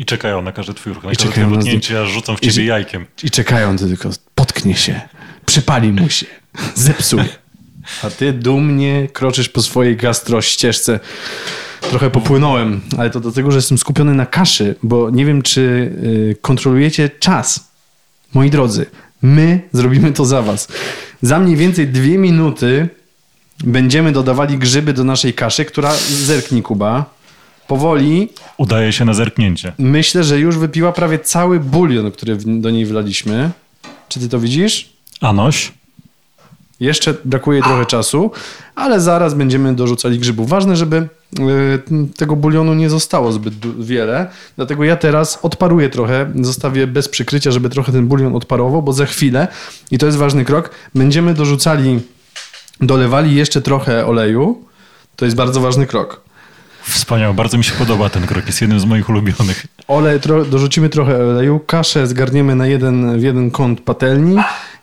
I 0.00 0.04
czekają 0.04 0.42
na 0.42 0.52
każdy 0.52 0.74
twój 0.74 0.92
ruch, 0.92 1.04
na 1.04 1.12
I 1.12 1.16
każde 1.16 1.30
czekają 1.32 1.52
dotknięcie, 1.52 2.02
aż 2.02 2.10
rzucą 2.10 2.36
w 2.36 2.42
I- 2.42 2.50
ciebie 2.52 2.66
jajkiem. 2.66 3.06
I 3.22 3.30
czekają, 3.30 3.76
ty 3.76 3.86
tylko 3.86 4.10
potknie 4.34 4.74
się, 4.76 5.00
przypali 5.46 5.92
mu 5.92 6.08
się, 6.08 6.26
zepsuje. 6.74 7.28
A 8.02 8.10
ty 8.10 8.32
dumnie 8.32 9.08
kroczysz 9.12 9.48
po 9.48 9.62
swojej 9.62 9.96
gastrościeżce. 9.96 11.00
Trochę 11.80 12.10
popłynąłem, 12.10 12.80
ale 12.98 13.10
to 13.10 13.20
dlatego, 13.20 13.50
że 13.50 13.58
jestem 13.58 13.78
skupiony 13.78 14.14
na 14.14 14.26
kaszy, 14.26 14.74
bo 14.82 15.10
nie 15.10 15.24
wiem, 15.26 15.42
czy 15.42 15.60
y, 15.60 16.36
kontrolujecie 16.40 17.10
czas. 17.18 17.70
Moi 18.34 18.50
drodzy, 18.50 18.86
my 19.22 19.60
zrobimy 19.72 20.12
to 20.12 20.24
za 20.24 20.42
was. 20.42 20.68
Za 21.22 21.38
mniej 21.40 21.56
więcej 21.56 21.88
dwie 21.88 22.18
minuty 22.18 22.88
będziemy 23.64 24.12
dodawali 24.12 24.58
grzyby 24.58 24.92
do 24.92 25.04
naszej 25.04 25.34
kaszy, 25.34 25.64
która, 25.64 25.94
zerknij 26.08 26.62
Kuba, 26.62 27.19
powoli 27.70 28.28
Udaje 28.56 28.92
się 28.92 29.04
na 29.04 29.14
zerknięcie. 29.14 29.72
Myślę, 29.78 30.24
że 30.24 30.38
już 30.38 30.58
wypiła 30.58 30.92
prawie 30.92 31.18
cały 31.18 31.60
bulion, 31.60 32.10
który 32.10 32.36
do 32.36 32.70
niej 32.70 32.86
wlaliśmy. 32.86 33.50
Czy 34.08 34.20
ty 34.20 34.28
to 34.28 34.38
widzisz? 34.40 34.92
Anoś? 35.20 35.72
Jeszcze 36.80 37.14
brakuje 37.24 37.62
trochę 37.62 37.86
czasu, 37.86 38.30
ale 38.74 39.00
zaraz 39.00 39.34
będziemy 39.34 39.74
dorzucali 39.74 40.18
grzybów. 40.18 40.48
Ważne, 40.48 40.76
żeby 40.76 40.96
y, 40.96 42.16
tego 42.16 42.36
bulionu 42.36 42.74
nie 42.74 42.90
zostało 42.90 43.32
zbyt 43.32 43.54
wiele, 43.84 44.30
dlatego 44.56 44.84
ja 44.84 44.96
teraz 44.96 45.38
odparuję 45.42 45.88
trochę, 45.88 46.32
zostawię 46.40 46.86
bez 46.86 47.08
przykrycia, 47.08 47.50
żeby 47.50 47.70
trochę 47.70 47.92
ten 47.92 48.06
bulion 48.06 48.36
odparował, 48.36 48.82
bo 48.82 48.92
za 48.92 49.06
chwilę, 49.06 49.48
i 49.90 49.98
to 49.98 50.06
jest 50.06 50.18
ważny 50.18 50.44
krok, 50.44 50.70
będziemy 50.94 51.34
dorzucali, 51.34 52.00
dolewali 52.80 53.34
jeszcze 53.34 53.62
trochę 53.62 54.06
oleju. 54.06 54.64
To 55.16 55.24
jest 55.24 55.36
bardzo 55.36 55.60
ważny 55.60 55.86
krok. 55.86 56.29
Wspaniały, 56.82 57.34
bardzo 57.34 57.58
mi 57.58 57.64
się 57.64 57.72
podoba 57.72 58.10
ten 58.10 58.26
krok, 58.26 58.46
jest 58.46 58.60
jednym 58.60 58.80
z 58.80 58.84
moich 58.84 59.08
ulubionych. 59.08 59.66
Olej, 59.88 60.20
tro, 60.20 60.44
dorzucimy 60.44 60.88
trochę 60.88 61.16
oleju, 61.24 61.60
kaszę 61.66 62.06
zgarniemy 62.06 62.54
na 62.54 62.66
jeden, 62.66 63.18
w 63.20 63.22
jeden 63.22 63.50
kąt 63.50 63.80
patelni 63.80 64.36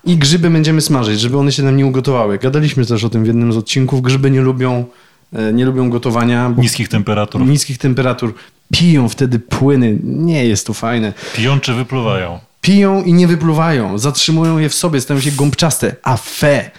i 0.06 0.18
grzyby 0.18 0.50
będziemy 0.50 0.82
smażyć, 0.82 1.20
żeby 1.20 1.38
one 1.38 1.52
się 1.52 1.64
nam 1.64 1.78
nie 1.78 1.86
ugotowały. 1.86 2.38
Gadaliśmy 2.38 2.86
też 2.86 3.04
o 3.04 3.10
tym 3.10 3.24
w 3.24 3.28
jednym 3.28 3.54
z 3.54 3.58
odcinków. 3.58 4.02
Grzyby 4.02 4.32
nie 4.32 4.42
lubią, 4.42 4.86
e, 5.34 5.54
nie 5.54 5.66
lubią 5.66 5.90
gotowania, 5.90 6.54
Niskich 6.58 6.90
temperatur. 6.90 7.42
niskich 7.42 7.78
temperatur. 7.78 8.34
Piją 8.74 9.10
wtedy 9.10 9.40
płyny. 9.40 9.98
Nie 10.04 10.46
jest 10.46 10.68
to 10.68 10.74
fajne. 10.74 11.14
Piją 11.36 11.60
czy 11.60 11.74
wypluwają? 11.74 12.40
Piją 12.62 13.04
i 13.04 13.14
nie 13.14 13.28
wypluwają. 13.28 13.98
Zatrzymują 13.98 14.58
je 14.60 14.70
w 14.70 14.74
sobie, 14.74 15.02
stają 15.02 15.20
się 15.20 15.32
gąbczaste. 15.32 15.96
Afe. 16.04 16.72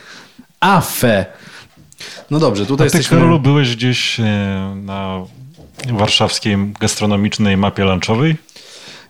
Afe. 0.60 1.26
No 2.30 2.38
dobrze, 2.38 2.66
tutaj 2.66 2.86
A 2.86 2.90
ty, 2.90 2.96
jesteśmy... 2.98 3.18
Karolu, 3.18 3.40
byłeś 3.40 3.76
gdzieś 3.76 4.20
e, 4.20 4.24
na 4.82 5.20
warszawskiej 5.92 6.56
gastronomicznej 6.80 7.56
mapie 7.56 7.84
lunchowej? 7.84 8.36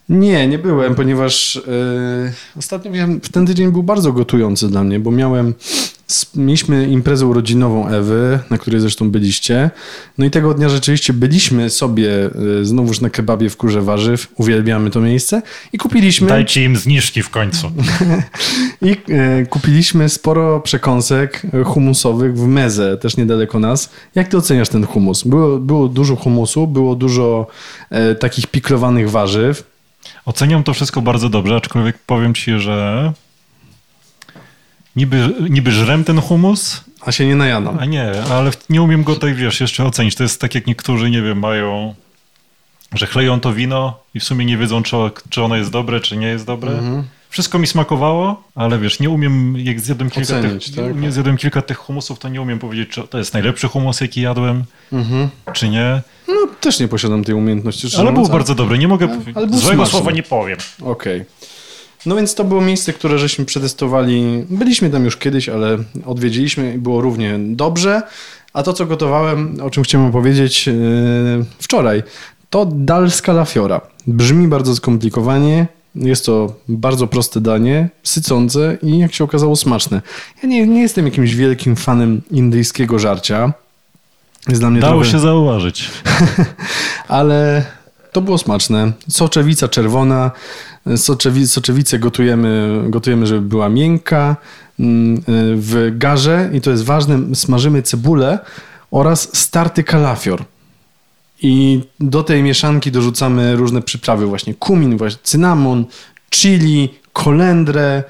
Nie, 0.08 0.48
nie 0.48 0.58
byłem, 0.58 0.94
ponieważ 0.94 1.54
yy, 1.54 2.32
ostatnio 2.58 2.90
miałem, 2.90 3.20
w 3.20 3.28
ten 3.28 3.46
tydzień 3.46 3.72
był 3.72 3.82
bardzo 3.82 4.12
gotujący 4.12 4.68
dla 4.68 4.84
mnie, 4.84 5.00
bo 5.00 5.10
miałem, 5.10 5.54
mieliśmy 6.34 6.86
imprezę 6.86 7.26
urodzinową 7.26 7.88
Ewy, 7.88 8.38
na 8.50 8.58
której 8.58 8.80
zresztą 8.80 9.10
byliście. 9.10 9.70
No 10.18 10.24
i 10.24 10.30
tego 10.30 10.54
dnia 10.54 10.68
rzeczywiście 10.68 11.12
byliśmy 11.12 11.70
sobie 11.70 12.08
yy, 12.08 12.64
znowuż 12.64 13.00
na 13.00 13.10
kebabie 13.10 13.50
w 13.50 13.56
Kurze 13.56 13.82
Warzyw, 13.82 14.28
uwielbiamy 14.36 14.90
to 14.90 15.00
miejsce 15.00 15.42
i 15.72 15.78
kupiliśmy, 15.78 16.28
Dajcie 16.28 16.64
im 16.64 16.76
zniżki 16.76 17.22
w 17.22 17.30
końcu. 17.30 17.70
i, 18.82 18.88
yy, 18.88 19.46
kupiliśmy 19.50 20.08
sporo 20.08 20.60
przekąsek 20.60 21.42
humusowych 21.64 22.38
w 22.38 22.46
Meze, 22.46 22.96
też 22.96 23.16
niedaleko 23.16 23.58
nas. 23.58 23.90
Jak 24.14 24.28
ty 24.28 24.36
oceniasz 24.36 24.68
ten 24.68 24.86
humus? 24.86 25.22
Było, 25.22 25.58
było 25.58 25.88
dużo 25.88 26.16
humusu, 26.16 26.66
było 26.66 26.94
dużo 26.94 27.46
yy, 27.90 28.14
takich 28.14 28.46
piklowanych 28.46 29.10
warzyw. 29.10 29.64
Oceniam 30.24 30.64
to 30.64 30.74
wszystko 30.74 31.02
bardzo 31.02 31.28
dobrze, 31.28 31.56
aczkolwiek 31.56 31.98
powiem 31.98 32.34
ci, 32.34 32.58
że 32.58 33.12
niby, 34.96 35.34
niby 35.50 35.70
żrem 35.72 36.04
ten 36.04 36.20
humus, 36.20 36.84
A 37.00 37.12
się 37.12 37.26
nie 37.26 37.36
najadam. 37.36 37.78
a 37.78 37.84
nie, 37.84 38.12
ale 38.30 38.50
nie 38.70 38.82
umiem 38.82 39.02
go 39.04 39.14
tutaj, 39.14 39.34
wiesz, 39.34 39.60
jeszcze 39.60 39.84
ocenić. 39.84 40.14
To 40.14 40.22
jest 40.22 40.40
tak, 40.40 40.54
jak 40.54 40.66
niektórzy, 40.66 41.10
nie 41.10 41.22
wiem, 41.22 41.38
mają, 41.38 41.94
że 42.94 43.06
chleją 43.06 43.40
to 43.40 43.52
wino 43.52 44.00
i 44.14 44.20
w 44.20 44.24
sumie 44.24 44.44
nie 44.44 44.56
wiedzą, 44.56 44.82
czy, 44.82 44.96
czy 45.30 45.42
ono 45.42 45.56
jest 45.56 45.70
dobre, 45.70 46.00
czy 46.00 46.16
nie 46.16 46.26
jest 46.26 46.46
dobre. 46.46 46.72
Wszystko 47.30 47.58
mi 47.58 47.66
smakowało, 47.66 48.42
ale 48.54 48.78
wiesz, 48.78 49.00
nie 49.00 49.10
umiem, 49.10 49.56
jak 49.58 49.80
zjadłem 49.80 50.10
kilka, 50.10 50.38
Ocenić, 50.38 50.70
tych, 50.70 50.84
tak? 50.86 50.96
nie 50.96 51.12
zjadłem 51.12 51.36
kilka 51.36 51.62
tych 51.62 51.76
humusów, 51.76 52.18
to 52.18 52.28
nie 52.28 52.42
umiem 52.42 52.58
powiedzieć, 52.58 52.88
czy 52.88 53.02
to 53.02 53.18
jest 53.18 53.34
najlepszy 53.34 53.68
humus, 53.68 54.00
jaki 54.00 54.20
jadłem, 54.20 54.64
Mhm. 54.92 55.28
czy 55.52 55.68
nie. 55.68 56.02
No, 56.28 56.34
też 56.60 56.80
nie 56.80 56.88
posiadam 56.88 57.24
tej 57.24 57.34
umiejętności. 57.34 57.88
Ale 57.98 58.12
był 58.12 58.28
bardzo 58.28 58.54
dobry, 58.54 58.78
nie 58.78 58.88
mogę 58.88 59.04
Ale- 59.06 59.14
powiedzieć. 59.14 59.36
ale 59.36 59.46
był 59.46 59.58
Złego 59.58 59.76
smaczny. 59.76 59.90
słowa 59.98 60.10
nie 60.12 60.22
powiem. 60.22 60.58
Okej. 60.82 61.24
No 62.08 62.16
więc 62.16 62.34
to 62.34 62.44
było 62.44 62.60
miejsce, 62.60 62.92
które 62.92 63.18
żeśmy 63.18 63.44
przetestowali. 63.44 64.44
Byliśmy 64.50 64.90
tam 64.90 65.04
już 65.04 65.16
kiedyś, 65.16 65.48
ale 65.48 65.78
odwiedziliśmy 66.06 66.74
i 66.74 66.78
było 66.78 67.00
równie 67.00 67.38
dobrze. 67.38 68.02
A 68.52 68.62
to, 68.62 68.72
co 68.72 68.86
gotowałem, 68.86 69.60
o 69.62 69.70
czym 69.70 69.82
chciałem 69.82 70.12
powiedzieć 70.12 70.66
yy, 70.66 70.74
wczoraj, 71.58 72.02
to 72.50 72.66
dal 72.66 73.10
z 73.10 73.22
kalafiora. 73.22 73.80
Brzmi 74.06 74.48
bardzo 74.48 74.76
skomplikowanie. 74.76 75.66
Jest 75.94 76.26
to 76.26 76.54
bardzo 76.68 77.06
proste 77.06 77.40
danie, 77.40 77.88
sycące 78.02 78.78
i 78.82 78.98
jak 78.98 79.14
się 79.14 79.24
okazało 79.24 79.56
smaczne. 79.56 80.02
Ja 80.42 80.48
nie, 80.48 80.66
nie 80.66 80.80
jestem 80.80 81.04
jakimś 81.04 81.34
wielkim 81.34 81.76
fanem 81.76 82.22
indyjskiego 82.30 82.98
żarcia. 82.98 83.52
Jest 84.48 84.60
dla 84.60 84.70
mnie 84.70 84.80
Dało 84.80 84.94
trochę... 84.94 85.10
się 85.10 85.18
zauważyć. 85.18 85.90
ale 87.08 87.64
to 88.12 88.20
było 88.20 88.38
smaczne. 88.38 88.92
Soczewica 89.08 89.68
czerwona. 89.68 90.30
Soczewi, 90.96 91.48
soczewicę 91.48 91.98
gotujemy, 91.98 92.82
gotujemy, 92.88 93.26
żeby 93.26 93.40
była 93.40 93.68
miękka. 93.68 94.36
Mm, 94.80 95.22
W 95.56 95.92
garze, 95.98 96.50
i 96.52 96.60
to 96.60 96.70
jest 96.70 96.84
ważne, 96.84 97.34
smażymy 97.34 97.82
cebulę 97.82 98.38
oraz 98.90 99.36
starty 99.36 99.84
kalafior. 99.84 100.44
I 101.42 101.82
do 102.00 102.22
tej 102.22 102.42
mieszanki 102.42 102.90
dorzucamy 102.92 103.56
różne 103.56 103.82
przyprawy, 103.82 104.26
właśnie 104.26 104.54
kumin, 104.54 104.96
właśnie 104.96 105.18
cynamon, 105.22 105.84
chili, 106.30 106.88
kolendrę. 107.12 108.02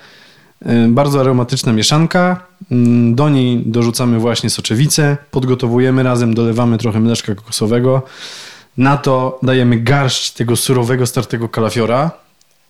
Y, 0.67 0.89
Bardzo 0.89 1.21
aromatyczna 1.21 1.73
mieszanka. 1.73 2.47
Mm, 2.71 3.15
Do 3.15 3.29
niej 3.29 3.63
dorzucamy 3.67 4.19
właśnie 4.19 4.51
soczewicę, 4.51 5.17
podgotowujemy 5.31 6.03
razem, 6.03 6.35
dolewamy 6.35 6.79
trochę 6.79 7.01
mleczka 7.01 7.35
kokosowego. 7.35 8.03
Na 8.77 8.97
to 8.97 9.39
dajemy 9.43 9.77
garść 9.81 10.31
tego 10.33 10.57
surowego, 10.57 11.07
startego 11.07 11.49
kalafiora 11.49 12.11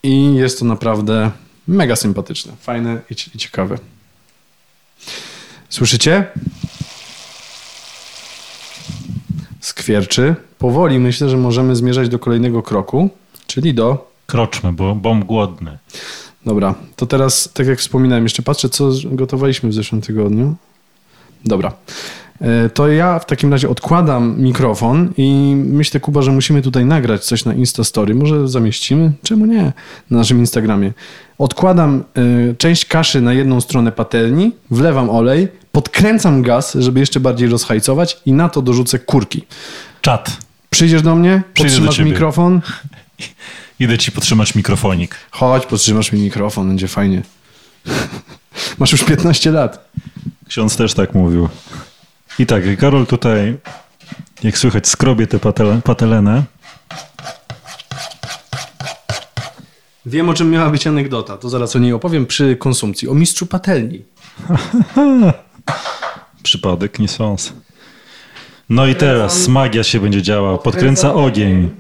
i 0.03 0.35
jest 0.35 0.59
to 0.59 0.65
naprawdę 0.65 1.31
mega 1.69 1.97
sympatyczne, 1.97 2.53
fajne 2.61 3.01
i, 3.11 3.15
ci- 3.15 3.31
i 3.35 3.39
ciekawe. 3.39 3.79
Słyszycie? 5.69 6.27
Skwierczy. 9.61 10.35
Powoli 10.59 10.99
myślę, 10.99 11.29
że 11.29 11.37
możemy 11.37 11.77
zmierzać 11.77 12.09
do 12.09 12.19
kolejnego 12.19 12.63
kroku, 12.63 13.11
czyli 13.47 13.75
do 13.75 14.09
Kroczmy, 14.27 14.73
bo 14.73 14.95
bom 14.95 15.25
głodny. 15.25 15.79
Dobra, 16.47 16.75
to 16.97 17.07
teraz, 17.07 17.51
tak 17.55 17.67
jak 17.67 17.79
wspominałem, 17.79 18.25
jeszcze 18.25 18.43
patrzę, 18.43 18.69
co 18.69 18.91
gotowaliśmy 19.05 19.69
w 19.69 19.75
zeszłym 19.75 20.01
tygodniu. 20.01 20.55
Dobra. 21.45 21.73
E, 22.41 22.69
To 22.71 22.89
ja 22.89 23.19
w 23.19 23.27
takim 23.27 23.53
razie 23.53 23.69
odkładam 23.69 24.41
mikrofon 24.41 25.13
i 25.17 25.55
myślę, 25.57 26.01
Kuba, 26.01 26.23
że 26.23 26.33
musimy 26.33 26.63
tutaj 26.63 26.85
nagrać 26.85 27.25
coś 27.25 27.45
na 27.45 27.55
Instastory. 27.55 28.15
Może 28.15 28.49
zamieścimy? 28.49 29.13
Czemu 29.23 29.47
nie? 29.47 29.73
Na 30.11 30.19
naszym 30.19 30.39
Instagramie. 30.39 30.93
Odkładam 31.39 32.05
e, 32.51 32.55
część 32.55 32.85
kaszy 32.85 33.21
na 33.21 33.33
jedną 33.33 33.61
stronę 33.61 33.93
patelni, 33.93 34.53
wlewam 34.71 35.11
olej, 35.11 35.49
podkręcam 35.73 36.43
gaz, 36.43 36.75
żeby 36.75 37.01
jeszcze 37.01 37.21
bardziej 37.21 37.49
rozhajcować 37.49 38.21
i 38.27 38.33
na 38.33 38.49
to 38.49 38.63
dorzucę 38.63 38.99
kurki. 38.99 39.45
Czat. 40.01 40.37
Przyjdziesz 40.71 41.03
do 41.03 41.15
mnie? 41.17 41.43
Przyjdę 41.55 41.71
do 41.71 41.77
Podtrzymasz 41.77 41.97
ciebie. 41.97 42.11
mikrofon? 42.11 42.61
Idę 43.81 43.99
ci 43.99 44.13
podtrzymać 44.13 44.55
mikrofonik. 44.55 45.17
Chodź, 45.31 45.67
podtrzymasz 45.67 46.13
mi 46.13 46.21
mikrofon, 46.21 46.69
będzie 46.69 46.89
fajnie. 46.89 47.23
Masz 48.79 48.93
już 48.93 49.05
15 49.05 49.51
lat. 49.51 49.91
Ksiądz 50.49 50.77
też 50.77 50.95
tak 50.95 51.15
mówił. 51.15 51.49
I 52.39 52.47
tak, 52.47 52.63
Karol 52.79 53.07
tutaj, 53.07 53.57
jak 54.43 54.59
słychać, 54.59 54.89
skrobie 54.89 55.27
tę 55.27 55.39
patele, 55.39 55.81
patelenę. 55.85 56.43
Wiem, 60.07 60.29
o 60.29 60.35
czym 60.35 60.51
miała 60.51 60.71
być 60.71 60.87
anegdota, 60.87 61.37
to 61.37 61.49
zaraz 61.49 61.77
o 61.77 61.79
niej 61.79 61.93
opowiem 61.93 62.27
przy 62.27 62.57
konsumpcji. 62.57 63.09
O 63.09 63.15
mistrzu 63.15 63.47
patelni. 63.47 64.03
Przypadek, 66.43 66.99
nie 66.99 67.09
sąs. 67.09 67.53
No 68.69 68.87
i 68.87 68.95
teraz 68.95 69.49
magia 69.49 69.85
się 69.85 70.01
będzie 70.01 70.23
działa. 70.23 70.59
Podkręca 70.59 71.15
ogień. 71.15 71.71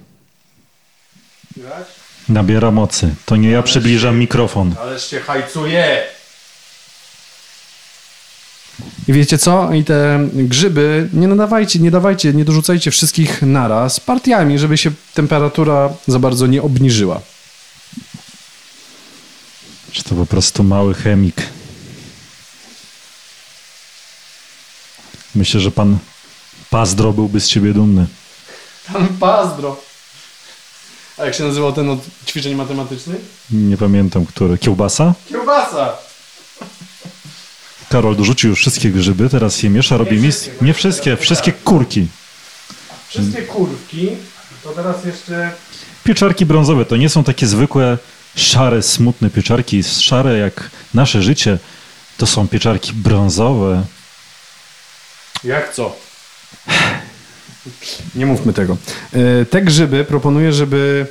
Nabiera 2.28 2.70
mocy. 2.70 3.14
To 3.24 3.36
nie 3.36 3.50
ja 3.50 3.62
przybliżam 3.62 4.18
mikrofon. 4.18 4.74
Ależ 4.80 5.10
się 5.10 5.20
hajcuje! 5.20 6.17
I 9.08 9.12
wiecie 9.12 9.38
co? 9.38 9.72
I 9.72 9.84
te 9.84 10.28
grzyby 10.32 11.08
nie 11.12 11.28
nadawajcie, 11.28 11.78
nie 11.78 11.90
dawajcie, 11.90 12.32
nie 12.32 12.44
dorzucajcie 12.44 12.90
wszystkich 12.90 13.42
naraz 13.42 14.00
partiami, 14.00 14.58
żeby 14.58 14.78
się 14.78 14.90
temperatura 15.14 15.90
za 16.08 16.18
bardzo 16.18 16.46
nie 16.46 16.62
obniżyła. 16.62 17.20
Czy 19.92 20.04
to 20.04 20.14
po 20.14 20.26
prostu 20.26 20.64
mały 20.64 20.94
chemik? 20.94 21.36
Myślę, 25.34 25.60
że 25.60 25.70
pan 25.70 25.98
Pazdro 26.70 27.12
byłby 27.12 27.40
z 27.40 27.48
ciebie 27.48 27.72
dumny. 27.72 28.06
Pan 28.92 29.08
Pazdro. 29.08 29.76
A 31.18 31.24
jak 31.24 31.34
się 31.34 31.44
nazywał 31.44 31.72
ten 31.72 31.90
od 31.90 32.00
ćwiczeń 32.26 32.54
matematycznych? 32.54 33.20
Nie 33.50 33.76
pamiętam, 33.76 34.26
który. 34.26 34.58
Kiełbasa? 34.58 35.14
Kiełbasa! 35.28 36.07
Karol 37.90 38.16
dorzucił 38.16 38.50
już 38.50 38.58
wszystkie 38.60 38.90
grzyby, 38.90 39.28
teraz 39.28 39.62
je 39.62 39.70
miesza, 39.70 39.96
robi 39.96 40.16
mis. 40.16 40.50
Nie 40.60 40.74
wszystkie, 40.74 41.16
wszystkie 41.16 41.52
kurki. 41.52 42.06
Wszystkie 43.08 43.42
kurwki, 43.42 44.08
to 44.64 44.70
teraz 44.70 45.04
jeszcze 45.04 45.50
Pieczarki 46.04 46.46
brązowe 46.46 46.84
to 46.84 46.96
nie 46.96 47.08
są 47.08 47.24
takie 47.24 47.46
zwykłe, 47.46 47.98
szare, 48.36 48.82
smutne 48.82 49.30
pieczarki. 49.30 49.82
Szare 49.82 50.38
jak 50.38 50.70
nasze 50.94 51.22
życie. 51.22 51.58
To 52.18 52.26
są 52.26 52.48
pieczarki 52.48 52.92
brązowe. 52.92 53.84
Jak 55.44 55.74
co? 55.74 55.96
Nie 58.14 58.26
mówmy 58.26 58.52
tego. 58.52 58.76
E, 59.12 59.44
Te 59.44 59.62
grzyby 59.62 60.04
proponuję, 60.04 60.52
żeby, 60.52 61.06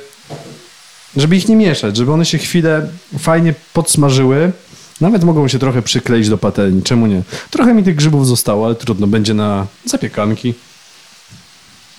żeby 1.16 1.36
ich 1.36 1.48
nie 1.48 1.56
mieszać, 1.56 1.96
żeby 1.96 2.12
one 2.12 2.24
się 2.26 2.38
chwilę 2.38 2.88
fajnie 3.18 3.54
podsmażyły. 3.72 4.52
Nawet 5.00 5.24
mogą 5.24 5.48
się 5.48 5.58
trochę 5.58 5.82
przykleić 5.82 6.28
do 6.28 6.38
patelni, 6.38 6.82
czemu 6.82 7.06
nie? 7.06 7.22
Trochę 7.50 7.74
mi 7.74 7.82
tych 7.84 7.94
grzybów 7.96 8.26
zostało, 8.26 8.66
ale 8.66 8.74
trudno, 8.74 9.06
będzie 9.06 9.34
na 9.34 9.66
zapiekanki. 9.84 10.54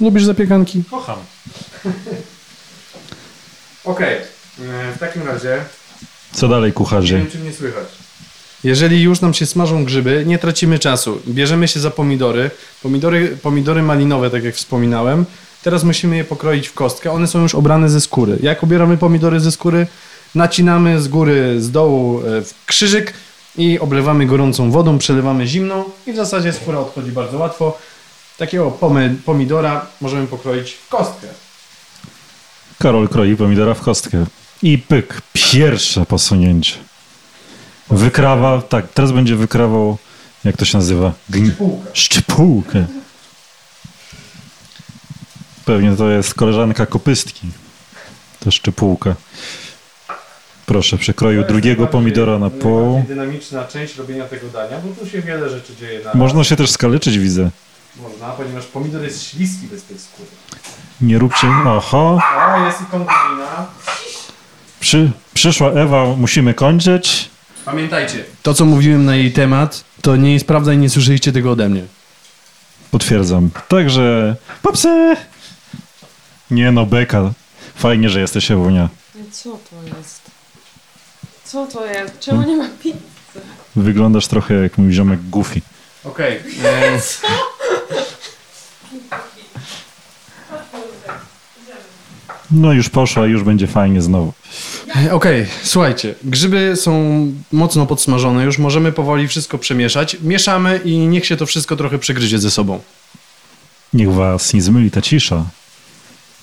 Lubisz 0.01 0.23
zapiekanki? 0.25 0.83
Kocham. 0.91 1.17
Okej, 3.83 4.17
w 4.95 4.99
takim 4.99 5.27
razie 5.27 5.63
Co 6.31 6.47
dalej, 6.47 6.73
kucharze? 6.73 7.25
czy 7.31 7.39
mnie 7.39 7.53
słychać. 7.53 7.87
Jeżeli 8.63 9.01
już 9.01 9.21
nam 9.21 9.33
się 9.33 9.45
smażą 9.45 9.85
grzyby, 9.85 10.23
nie 10.27 10.37
tracimy 10.39 10.79
czasu. 10.79 11.21
Bierzemy 11.27 11.67
się 11.67 11.79
za 11.79 11.91
pomidory. 11.91 12.51
Pomidory, 12.83 13.37
pomidory 13.41 13.81
malinowe, 13.83 14.29
tak 14.29 14.43
jak 14.43 14.55
wspominałem. 14.55 15.25
Teraz 15.63 15.83
musimy 15.83 16.17
je 16.17 16.23
pokroić 16.23 16.67
w 16.67 16.73
kostkę. 16.73 17.11
One 17.11 17.27
są 17.27 17.41
już 17.41 17.55
obrane 17.55 17.89
ze 17.89 18.01
skóry. 18.01 18.37
Jak 18.41 18.63
obieramy 18.63 18.97
pomidory 18.97 19.39
ze 19.39 19.51
skóry? 19.51 19.87
Nacinamy 20.35 21.01
z 21.01 21.07
góry, 21.07 21.61
z 21.61 21.71
dołu 21.71 22.19
e, 22.19 22.41
w 22.41 22.53
krzyżyk 22.65 23.13
i 23.57 23.79
oblewamy 23.79 24.25
gorącą 24.25 24.71
wodą, 24.71 24.97
przelewamy 24.97 25.47
zimną 25.47 25.83
i 26.07 26.13
w 26.13 26.15
zasadzie 26.15 26.53
skóra 26.53 26.79
odchodzi 26.79 27.11
bardzo 27.11 27.37
łatwo. 27.37 27.77
Takiego 28.37 28.71
pomidora 29.25 29.85
możemy 30.01 30.27
pokroić 30.27 30.71
w 30.71 30.89
kostkę. 30.89 31.27
Karol 32.79 33.09
kroi 33.09 33.35
pomidora 33.35 33.73
w 33.73 33.81
kostkę. 33.81 34.25
I 34.63 34.77
pyk. 34.77 35.21
Pierwsze 35.33 36.05
posunięcie. 36.05 36.75
Wykrawa, 37.89 38.61
tak, 38.61 38.87
teraz 38.93 39.11
będzie 39.11 39.35
wykrawał, 39.35 39.97
jak 40.43 40.57
to 40.57 40.65
się 40.65 40.77
nazywa? 40.77 41.13
Gni- 41.29 41.51
Półkę. 41.51 41.89
Szczypułkę. 41.93 42.85
Pewnie 45.65 45.95
to 45.95 46.09
jest 46.09 46.33
koleżanka 46.33 46.85
kopystki. 46.85 47.47
To 48.39 48.51
szczypułka. 48.51 49.15
Proszę, 50.69 50.97
przekroju 50.97 51.43
drugiego 51.43 51.87
pomidora 51.87 52.39
na 52.39 52.49
pół. 52.49 53.03
dynamiczna 53.07 53.65
część 53.65 53.97
robienia 53.97 54.25
tego 54.25 54.47
dania, 54.47 54.77
bo 54.83 54.95
tu 54.95 55.09
się 55.09 55.21
wiele 55.21 55.49
rzeczy 55.49 55.75
dzieje 55.75 55.99
na 56.05 56.13
Można 56.13 56.43
się 56.43 56.55
też 56.55 56.71
skaleczyć, 56.71 57.19
widzę. 57.19 57.49
Można, 58.01 58.27
ponieważ 58.27 58.65
pomidor 58.65 59.03
jest 59.03 59.23
śliski 59.23 59.67
bez 59.67 59.83
tej 59.83 59.99
skóry. 59.99 60.29
Nie 61.01 61.17
róbcie... 61.19 61.47
Oho, 61.65 62.19
A, 62.39 62.65
jest 62.65 62.81
i 62.81 62.85
konkubina. 62.85 63.65
Przy, 64.79 65.11
przyszła 65.33 65.71
Ewa, 65.71 66.05
musimy 66.05 66.53
kończyć. 66.53 67.29
Pamiętajcie. 67.65 68.23
To, 68.43 68.53
co 68.53 68.65
mówiłem 68.65 69.05
na 69.05 69.15
jej 69.15 69.31
temat, 69.31 69.83
to 70.01 70.15
nie 70.15 70.33
jest 70.33 70.47
prawda 70.47 70.73
i 70.73 70.77
nie 70.77 70.89
słyszeliście 70.89 71.31
tego 71.31 71.51
ode 71.51 71.69
mnie. 71.69 71.83
Potwierdzam. 72.91 73.49
Także... 73.67 74.35
Popsy! 74.61 75.15
Nie 76.51 76.71
no, 76.71 76.85
beka. 76.85 77.31
Fajnie, 77.75 78.09
że 78.09 78.19
jesteś 78.19 78.51
Ewunia. 78.51 78.89
Co 79.31 79.49
to 79.49 79.97
jest? 79.97 80.38
Co 81.51 81.67
to 81.67 81.85
jest? 81.85 82.19
Czemu 82.19 82.43
nie 82.43 82.55
ma 82.57 82.69
pizzy? 82.83 82.97
Wyglądasz 83.75 84.27
trochę 84.27 84.53
jak 84.53 84.77
mój 84.77 84.93
ziomek 84.93 85.19
Goofy. 85.29 85.61
Okej. 86.03 86.37
e, 86.65 86.99
No 92.51 92.73
już 92.73 92.89
poszła, 92.89 93.25
już 93.25 93.43
będzie 93.43 93.67
fajnie 93.67 94.01
znowu. 94.01 94.33
Okej, 95.11 95.45
słuchajcie, 95.63 96.15
grzyby 96.23 96.73
są 96.75 97.25
mocno 97.51 97.85
podsmażone, 97.85 98.43
już 98.45 98.57
możemy 98.57 98.91
powoli 98.91 99.27
wszystko 99.27 99.57
przemieszać. 99.57 100.17
Mieszamy 100.21 100.81
i 100.85 100.97
niech 100.97 101.25
się 101.25 101.37
to 101.37 101.45
wszystko 101.45 101.75
trochę 101.75 101.99
przegryzie 101.99 102.39
ze 102.39 102.51
sobą. 102.51 102.79
Niech 103.93 104.13
was 104.13 104.53
nie 104.53 104.61
zmyli 104.61 104.91
ta 104.91 105.01
cisza. 105.01 105.45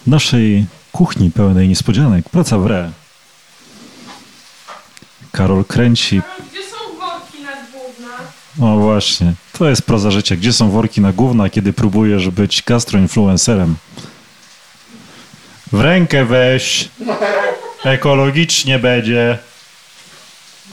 W 0.06 0.10
naszej 0.10 0.66
kuchni 0.92 1.30
pełnej 1.30 1.68
niespodzianek 1.68 2.28
praca 2.28 2.58
w 2.58 2.66
re. 2.66 2.92
Karol 5.36 5.64
kręci. 5.64 6.22
Gdzie 6.50 6.62
są 6.64 6.76
worki 6.98 7.42
na 7.42 7.52
gówna? 7.72 8.16
O 8.74 8.78
właśnie, 8.78 9.32
to 9.58 9.68
jest 9.68 9.82
proza 9.82 10.10
życia. 10.10 10.36
Gdzie 10.36 10.52
są 10.52 10.70
worki 10.70 11.00
na 11.00 11.12
gówna, 11.12 11.50
kiedy 11.50 11.72
próbujesz 11.72 12.28
być 12.28 12.62
gastroinfluencerem? 12.66 13.76
W 15.72 15.80
rękę 15.80 16.24
weź. 16.24 16.88
Ekologicznie 17.84 18.78
będzie. 18.78 19.38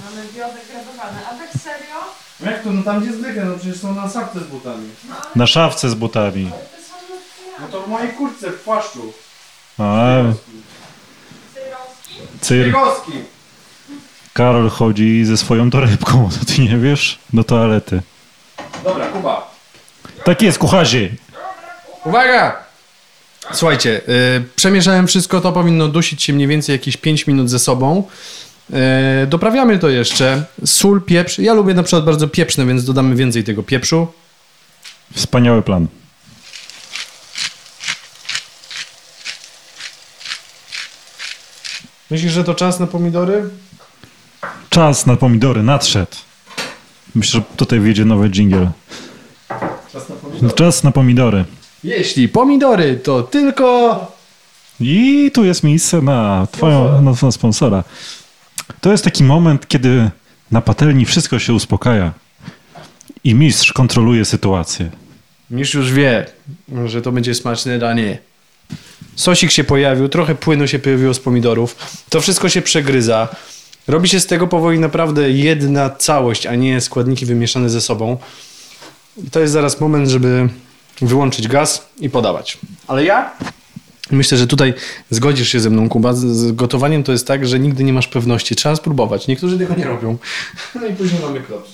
Mamy 0.05 0.21
biodegradowane. 0.27 1.19
A 1.31 1.35
tak 1.37 1.61
serio? 1.61 1.95
Jak 2.45 2.63
to? 2.63 2.71
No 2.71 2.83
tam 2.83 3.01
gdzie 3.01 3.13
zwykle, 3.13 3.45
no 3.45 3.55
przecież 3.57 3.79
są 3.79 3.95
na 3.95 4.09
sapce 4.09 4.39
z 4.39 4.43
butami. 4.43 4.89
Na 5.35 5.47
szafce 5.47 5.89
z 5.89 5.93
butami. 5.93 6.51
To 6.51 6.57
są 6.83 7.13
lufy 7.13 7.61
No 7.61 7.67
to 7.67 7.81
w 7.81 7.87
mojej 7.87 8.09
kurtce, 8.13 8.51
w 8.51 8.59
płaszczu. 8.59 9.13
A, 9.77 10.15
syrowski? 11.53 12.37
cyr. 12.41 12.65
Biegowski. 12.65 13.11
Karol 14.33 14.69
chodzi 14.69 15.25
ze 15.25 15.37
swoją 15.37 15.69
torebką, 15.69 16.29
to 16.39 16.45
ty 16.45 16.61
nie 16.61 16.77
wiesz? 16.77 17.19
Do 17.33 17.43
toalety. 17.43 18.01
Dobra, 18.83 19.07
Kuba. 19.07 19.51
Tak 20.23 20.41
jest, 20.41 20.57
kucharze. 20.57 20.97
Uwaga! 22.05 22.63
Słuchajcie, 23.53 24.01
y, 24.09 24.43
przemieszałem 24.55 25.07
wszystko, 25.07 25.41
to 25.41 25.51
powinno 25.51 25.87
dusić 25.87 26.23
się 26.23 26.33
mniej 26.33 26.47
więcej 26.47 26.73
jakieś 26.73 26.97
5 26.97 27.27
minut 27.27 27.49
ze 27.49 27.59
sobą. 27.59 28.03
Y, 29.23 29.27
doprawiamy 29.27 29.79
to 29.79 29.89
jeszcze. 29.89 30.43
Sól, 30.65 31.01
pieprz. 31.01 31.39
Ja 31.39 31.53
lubię 31.53 31.73
na 31.73 31.83
przykład 31.83 32.05
bardzo 32.05 32.27
pieprzne, 32.27 32.65
więc 32.65 32.85
dodamy 32.85 33.15
więcej 33.15 33.43
tego 33.43 33.63
pieprzu. 33.63 34.07
Wspaniały 35.13 35.61
plan. 35.61 35.87
Myślisz, 42.11 42.33
że 42.33 42.43
to 42.43 42.55
czas 42.55 42.79
na 42.79 42.87
pomidory? 42.87 43.49
Czas 44.69 45.05
na 45.05 45.15
pomidory 45.15 45.63
nadszedł. 45.63 46.11
Myślę, 47.15 47.39
że 47.39 47.45
tutaj 47.57 47.79
wjedzie 47.79 48.05
nowy 48.05 48.29
dżingiel. 48.29 48.69
Czas 49.93 50.09
na 50.09 50.15
pomidory. 50.15 50.53
Czas 50.53 50.83
na 50.83 50.91
pomidory. 50.91 51.45
Jeśli 51.83 52.29
pomidory, 52.29 52.95
to 52.95 53.23
tylko... 53.23 54.11
I 54.79 55.31
tu 55.33 55.43
jest 55.43 55.63
miejsce 55.63 56.01
na 56.01 56.47
twoją 56.51 57.01
na, 57.01 57.13
na 57.21 57.31
sponsora. 57.31 57.83
To 58.81 58.91
jest 58.91 59.03
taki 59.03 59.23
moment, 59.23 59.67
kiedy 59.67 60.09
na 60.51 60.61
patelni 60.61 61.05
wszystko 61.05 61.39
się 61.39 61.53
uspokaja 61.53 62.11
i 63.23 63.35
mistrz 63.35 63.73
kontroluje 63.73 64.25
sytuację. 64.25 64.91
Mistrz 65.51 65.73
już 65.73 65.91
wie, 65.91 66.25
że 66.85 67.01
to 67.01 67.11
będzie 67.11 67.35
smaczne 67.35 67.79
danie. 67.79 68.17
Sosik 69.15 69.51
się 69.51 69.63
pojawił, 69.63 70.09
trochę 70.09 70.35
płynu 70.35 70.67
się 70.67 70.79
pojawiło 70.79 71.13
z 71.13 71.19
pomidorów. 71.19 71.75
To 72.09 72.21
wszystko 72.21 72.49
się 72.49 72.61
przegryza. 72.61 73.27
Robi 73.87 74.09
się 74.09 74.19
z 74.19 74.25
tego 74.25 74.47
powoli 74.47 74.79
naprawdę 74.79 75.29
jedna 75.29 75.89
całość, 75.89 76.45
a 76.45 76.55
nie 76.55 76.81
składniki 76.81 77.25
wymieszane 77.25 77.69
ze 77.69 77.81
sobą. 77.81 78.17
I 79.27 79.29
to 79.29 79.39
jest 79.39 79.53
zaraz 79.53 79.81
moment, 79.81 80.09
żeby 80.09 80.49
wyłączyć 81.01 81.47
gaz 81.47 81.89
i 81.99 82.09
podawać. 82.09 82.57
Ale 82.87 83.03
ja 83.03 83.31
myślę, 84.11 84.37
że 84.37 84.47
tutaj 84.47 84.73
zgodzisz 85.09 85.49
się 85.49 85.59
ze 85.59 85.69
mną, 85.69 85.89
Kuba. 85.89 86.13
Z, 86.13 86.51
gotowaniem 86.51 87.03
to 87.03 87.11
jest 87.11 87.27
tak, 87.27 87.47
że 87.47 87.59
nigdy 87.59 87.83
nie 87.83 87.93
masz 87.93 88.07
pewności. 88.07 88.55
Trzeba 88.55 88.75
spróbować. 88.75 89.27
Niektórzy 89.27 89.57
tego 89.57 89.75
nie 89.75 89.85
robią. 89.85 90.17
No 90.75 90.85
i 90.87 90.93
później 90.93 91.21
mamy 91.21 91.39
klops. 91.41 91.71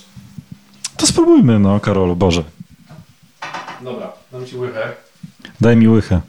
To 0.96 1.06
spróbujmy, 1.06 1.58
no, 1.58 1.80
Karolu, 1.80 2.16
Boże. 2.16 2.44
Dobra, 3.80 4.12
dam 4.32 4.46
ci 4.46 4.56
łychę. 4.56 4.92
Daj 5.60 5.76
mi 5.76 5.88
łychę. 5.88 6.20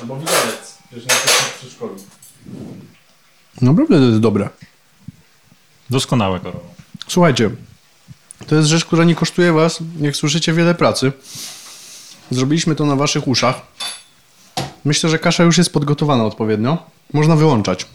Albo 0.00 0.16
widelec. 0.16 0.78
Przecież 0.94 1.08
na 1.08 1.14
przedszkolu. 1.58 1.96
Naprawdę 3.60 3.98
to 3.98 4.04
jest 4.04 4.20
dobre. 4.20 4.48
Doskonałe, 5.90 6.40
Karolu. 6.40 6.64
Słuchajcie, 7.08 7.50
to 8.46 8.54
jest 8.54 8.68
rzecz, 8.68 8.84
która 8.84 9.04
nie 9.04 9.14
kosztuje 9.14 9.52
was, 9.52 9.78
jak 10.00 10.16
słyszycie, 10.16 10.52
wiele 10.52 10.74
pracy. 10.74 11.12
Zrobiliśmy 12.30 12.74
to 12.74 12.86
na 12.86 12.96
waszych 12.96 13.28
uszach. 13.28 13.60
Myślę, 14.84 15.10
że 15.10 15.18
kasza 15.18 15.42
już 15.42 15.58
jest 15.58 15.72
podgotowana 15.72 16.24
odpowiednio. 16.24 16.86
Można 17.12 17.36
wyłączać. 17.36 17.86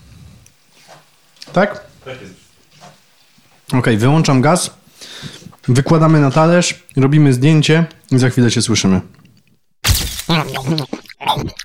Tak? 1.53 1.85
Tak 2.05 2.21
jest. 2.21 2.33
Okej, 3.73 3.97
wyłączam 3.97 4.41
gaz. 4.41 4.71
Wykładamy 5.67 6.19
na 6.19 6.31
talerz, 6.31 6.83
robimy 6.95 7.33
zdjęcie 7.33 7.85
i 8.12 8.19
za 8.19 8.29
chwilę 8.29 8.51
się 8.51 8.62
słyszymy. 8.62 9.01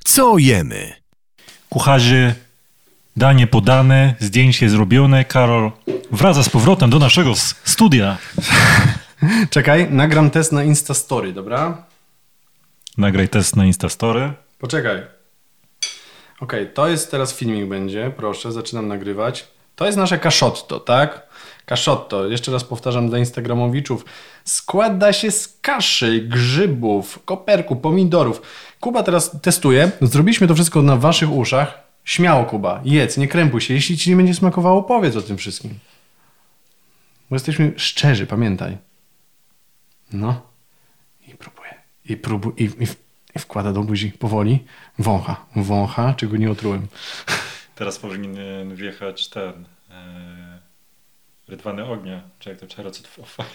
Co 0.04 0.38
jemy? 0.38 1.03
Kucharzy, 1.74 2.34
danie 3.16 3.46
podane, 3.46 4.14
zdjęcie 4.20 4.68
zrobione. 4.68 5.24
Karol 5.24 5.72
wraca 6.10 6.42
z 6.42 6.48
powrotem 6.48 6.90
do 6.90 6.98
naszego 6.98 7.34
studia. 7.64 8.18
Czekaj, 9.50 9.90
nagram 9.90 10.30
test 10.30 10.52
na 10.52 10.64
Instastory, 10.64 11.32
dobra? 11.32 11.84
Nagraj 12.98 13.28
test 13.28 13.56
na 13.56 13.64
Instastory. 13.64 14.32
Poczekaj. 14.58 15.02
Okej, 16.40 16.70
to 16.74 16.88
jest 16.88 17.10
teraz 17.10 17.34
filmik 17.34 17.68
będzie, 17.68 18.12
proszę, 18.16 18.52
zaczynam 18.52 18.88
nagrywać. 18.88 19.46
To 19.76 19.86
jest 19.86 19.98
nasze 19.98 20.18
kaszotto, 20.18 20.80
tak? 20.80 21.26
Kaszotto, 21.66 22.28
jeszcze 22.28 22.52
raz 22.52 22.64
powtarzam 22.64 23.08
dla 23.08 23.18
instagramowiczów, 23.18 24.04
składa 24.44 25.12
się 25.12 25.30
z 25.30 25.58
kaszy, 25.60 26.20
grzybów, 26.20 27.24
koperku, 27.24 27.76
pomidorów. 27.76 28.42
Kuba 28.80 29.02
teraz 29.02 29.40
testuje, 29.42 29.90
zrobiliśmy 30.00 30.46
to 30.46 30.54
wszystko 30.54 30.82
na 30.82 30.96
waszych 30.96 31.32
uszach. 31.32 31.84
Śmiało 32.04 32.44
Kuba, 32.44 32.80
jedz, 32.84 33.16
nie 33.16 33.28
krępuj 33.28 33.60
się. 33.60 33.74
Jeśli 33.74 33.98
ci 33.98 34.10
nie 34.10 34.16
będzie 34.16 34.34
smakowało, 34.34 34.82
powiedz 34.82 35.16
o 35.16 35.22
tym 35.22 35.36
wszystkim. 35.36 35.78
Bo 37.30 37.36
jesteśmy 37.36 37.72
szczerzy, 37.76 38.26
pamiętaj. 38.26 38.78
No. 40.12 40.42
I 41.28 41.34
próbuje. 41.34 41.74
I, 42.04 42.16
próbu, 42.16 42.52
i, 42.56 42.64
i, 42.64 42.86
i 43.36 43.38
wkłada 43.38 43.72
do 43.72 43.82
buzi 43.82 44.10
powoli. 44.10 44.64
Wącha. 44.98 45.46
Wącha, 45.56 46.14
czego 46.14 46.36
nie 46.36 46.50
otrułem. 46.50 46.86
Teraz 47.74 47.98
powinien 47.98 48.74
wjechać 48.74 49.28
ten... 49.28 49.66
E, 49.90 50.43
Rydwany 51.48 51.84
Ognia, 51.84 52.22
czy 52.38 52.50
jak 52.50 52.58
to 52.58 52.66
Chariots 52.76 53.02
of 53.22 53.30
Fire, 53.30 53.48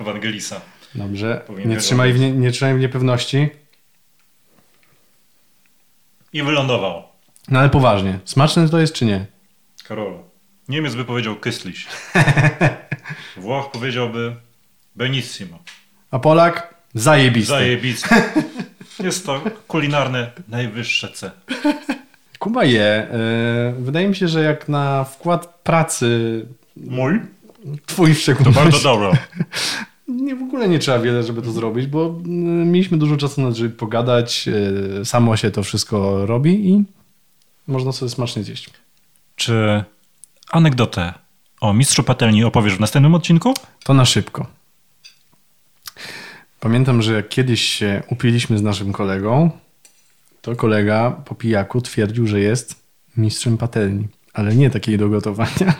Ewangelisa. 0.00 0.60
Dobrze. 0.94 1.42
Powinien 1.46 1.70
Nie 1.70 1.76
trzymaj, 1.76 2.12
w 2.12 2.20
nie, 2.20 2.32
nie 2.32 2.50
trzymaj 2.50 2.74
w 2.74 2.80
niepewności. 2.80 3.48
I 6.32 6.42
wylądował. 6.42 7.02
No 7.48 7.58
ale 7.58 7.70
poważnie. 7.70 8.18
Smaczne 8.24 8.68
to 8.68 8.78
jest 8.80 8.94
czy 8.94 9.04
nie? 9.04 9.26
Karol. 9.84 10.18
Niemiec 10.68 10.94
by 10.94 11.04
powiedział 11.04 11.36
kysliś. 11.36 11.86
Włoch 13.36 13.70
powiedziałby 13.70 14.36
benissimo. 14.96 15.58
A 16.10 16.18
Polak? 16.18 16.74
Zajebisty. 16.94 17.52
Zajebiste. 17.52 18.32
Jest 19.04 19.26
to 19.26 19.40
kulinarne 19.68 20.30
najwyższe 20.48 21.08
C. 21.08 21.30
Kuba 22.42 22.64
je. 22.64 22.82
E, 22.82 23.74
wydaje 23.78 24.08
mi 24.08 24.16
się, 24.16 24.28
że 24.28 24.42
jak 24.42 24.68
na 24.68 25.04
wkład 25.04 25.60
pracy 25.62 26.46
Mój? 26.76 27.20
twój 27.86 28.14
w 28.14 28.16
To 28.16 28.20
szczególności, 28.22 28.62
bardzo 28.62 28.78
dobre. 28.82 29.12
nie, 30.08 30.36
w 30.36 30.42
ogóle 30.42 30.68
nie 30.68 30.78
trzeba 30.78 30.98
wiele, 30.98 31.22
żeby 31.22 31.42
to 31.42 31.52
zrobić, 31.52 31.86
bo 31.86 32.06
mm, 32.06 32.72
mieliśmy 32.72 32.98
dużo 32.98 33.16
czasu 33.16 33.40
na 33.40 33.48
to, 33.48 33.54
żeby 33.54 33.70
pogadać. 33.70 34.48
e, 35.00 35.04
Samo 35.04 35.36
się 35.36 35.50
to 35.50 35.62
wszystko 35.62 36.26
robi 36.26 36.68
i 36.70 36.84
można 37.66 37.92
sobie 37.92 38.10
smacznie 38.10 38.42
zjeść. 38.42 38.70
Czy 39.36 39.84
anegdotę 40.50 41.12
o 41.60 41.72
mistrzu 41.74 42.02
patelni 42.02 42.44
opowiesz 42.44 42.76
w 42.76 42.80
następnym 42.80 43.14
odcinku? 43.14 43.54
To 43.84 43.94
na 43.94 44.04
szybko. 44.04 44.46
Pamiętam, 46.60 47.02
że 47.02 47.12
jak 47.12 47.28
kiedyś 47.28 47.62
się 47.62 48.02
upiliśmy 48.10 48.58
z 48.58 48.62
naszym 48.62 48.92
kolegą, 48.92 49.50
to 50.42 50.56
kolega 50.56 51.10
po 51.10 51.34
pijaku 51.34 51.80
twierdził, 51.80 52.26
że 52.26 52.40
jest 52.40 52.82
mistrzem 53.16 53.58
patelni, 53.58 54.08
ale 54.32 54.54
nie 54.54 54.70
takiej 54.70 54.98
do 54.98 55.08
gotowania. 55.08 55.74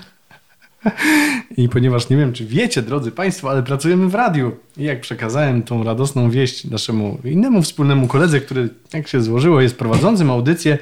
I 1.57 1.69
ponieważ 1.69 2.09
nie 2.09 2.17
wiem, 2.17 2.33
czy 2.33 2.47
wiecie, 2.47 2.83
drodzy 2.83 3.13
Państwo, 3.13 3.51
ale 3.51 3.63
pracujemy 3.63 4.09
w 4.09 4.15
radiu. 4.15 4.57
I 4.77 4.85
jak 4.85 5.01
przekazałem 5.01 5.63
tą 5.63 5.85
radosną 5.85 6.31
wieść 6.31 6.65
naszemu 6.65 7.19
innemu 7.25 7.63
wspólnemu 7.63 8.09
koledze, 8.09 8.41
który, 8.41 8.69
jak 8.93 9.09
się 9.09 9.23
złożyło, 9.23 9.61
jest 9.61 9.79
prowadzącym 9.79 10.31
audycję, 10.31 10.79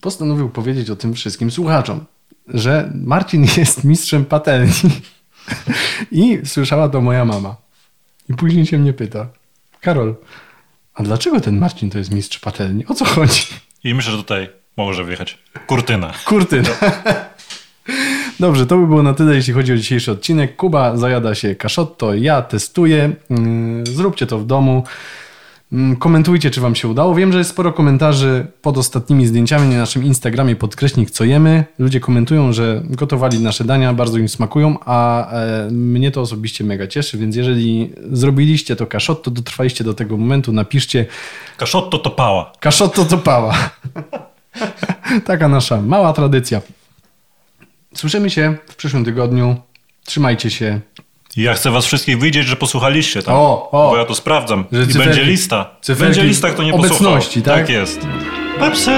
postanowił 0.00 0.48
powiedzieć 0.48 0.90
o 0.90 0.96
tym 0.96 1.14
wszystkim 1.14 1.50
słuchaczom, 1.50 2.04
że 2.48 2.92
Marcin 2.94 3.46
jest 3.56 3.84
mistrzem 3.84 4.24
patelni. 4.24 4.72
I 6.10 6.38
słyszała 6.44 6.88
to 6.88 7.00
moja 7.00 7.24
mama. 7.24 7.56
I 8.28 8.34
później 8.34 8.66
się 8.66 8.78
mnie 8.78 8.92
pyta, 8.92 9.28
Karol, 9.80 10.14
a 10.94 11.02
dlaczego 11.02 11.40
ten 11.40 11.58
Marcin 11.58 11.90
to 11.90 11.98
jest 11.98 12.14
mistrz 12.14 12.38
patelni? 12.38 12.86
O 12.86 12.94
co 12.94 13.04
chodzi? 13.04 13.42
I 13.84 13.94
myślę, 13.94 14.12
że 14.12 14.18
tutaj 14.18 14.50
może 14.76 15.04
wjechać 15.04 15.38
kurtyna. 15.66 16.12
Kurtyna. 16.24 16.68
Dobrze, 18.40 18.66
to 18.66 18.76
by 18.76 18.86
było 18.86 19.02
na 19.02 19.14
tyle, 19.14 19.34
jeśli 19.34 19.52
chodzi 19.52 19.72
o 19.72 19.76
dzisiejszy 19.76 20.12
odcinek. 20.12 20.56
Kuba 20.56 20.96
zajada 20.96 21.34
się 21.34 21.54
kaszotto, 21.54 22.14
ja 22.14 22.42
testuję. 22.42 23.12
Mm, 23.30 23.86
Zróbcie 23.86 24.26
to 24.26 24.38
w 24.38 24.46
domu. 24.46 24.84
Mm, 25.72 25.96
Komentujcie, 25.96 26.50
czy 26.50 26.60
wam 26.60 26.74
się 26.74 26.88
udało. 26.88 27.14
Wiem, 27.14 27.32
że 27.32 27.38
jest 27.38 27.50
sporo 27.50 27.72
komentarzy 27.72 28.46
pod 28.62 28.78
ostatnimi 28.78 29.26
zdjęciami 29.26 29.68
na 29.68 29.76
naszym 29.76 30.04
Instagramie 30.04 30.56
podkreśnik 30.56 31.10
co 31.10 31.24
jemy. 31.24 31.64
Ludzie 31.78 32.00
komentują, 32.00 32.52
że 32.52 32.82
gotowali 32.84 33.40
nasze 33.40 33.64
dania, 33.64 33.94
bardzo 33.94 34.18
im 34.18 34.28
smakują, 34.28 34.76
a 34.84 35.30
e, 35.32 35.68
mnie 35.70 36.10
to 36.10 36.20
osobiście 36.20 36.64
mega 36.64 36.86
cieszy, 36.86 37.18
więc 37.18 37.36
jeżeli 37.36 37.92
zrobiliście 38.12 38.76
to 38.76 38.86
kaszotto, 38.86 39.30
dotrwaliście 39.30 39.84
do 39.84 39.94
tego 39.94 40.16
momentu, 40.16 40.52
napiszcie 40.52 41.06
Kaszotto 41.56 41.98
to 41.98 42.10
pała. 42.10 42.52
Kaszotto 42.60 43.04
to 43.04 43.18
pała. 43.18 43.54
Taka 45.24 45.48
nasza 45.48 45.82
mała 45.82 46.12
tradycja. 46.12 46.60
Słyszymy 47.94 48.30
się 48.30 48.56
w 48.66 48.76
przyszłym 48.76 49.04
tygodniu. 49.04 49.56
Trzymajcie 50.04 50.50
się. 50.50 50.80
I 51.36 51.42
ja 51.42 51.54
chcę 51.54 51.70
was 51.70 51.86
wszystkich 51.86 52.20
widzieć, 52.20 52.46
że 52.46 52.56
posłuchaliście 52.56 53.22
tam. 53.22 53.34
O, 53.34 53.70
o. 53.70 53.90
Bo 53.90 53.96
ja 53.96 54.04
to 54.04 54.14
sprawdzam. 54.14 54.64
Że 54.72 54.82
I 54.82 54.86
cyferki- 54.86 54.98
będzie 54.98 55.24
lista. 55.24 55.70
cyferki 55.80 56.04
Będzie 56.04 56.24
lista, 56.24 56.50
kto 56.50 56.62
nie 56.62 56.74
obecności, 56.74 57.40
posłuchał. 57.42 57.42
tak? 57.58 57.66
Tak 57.66 57.70
jest. 57.70 58.00
Pepsy! 58.58 58.90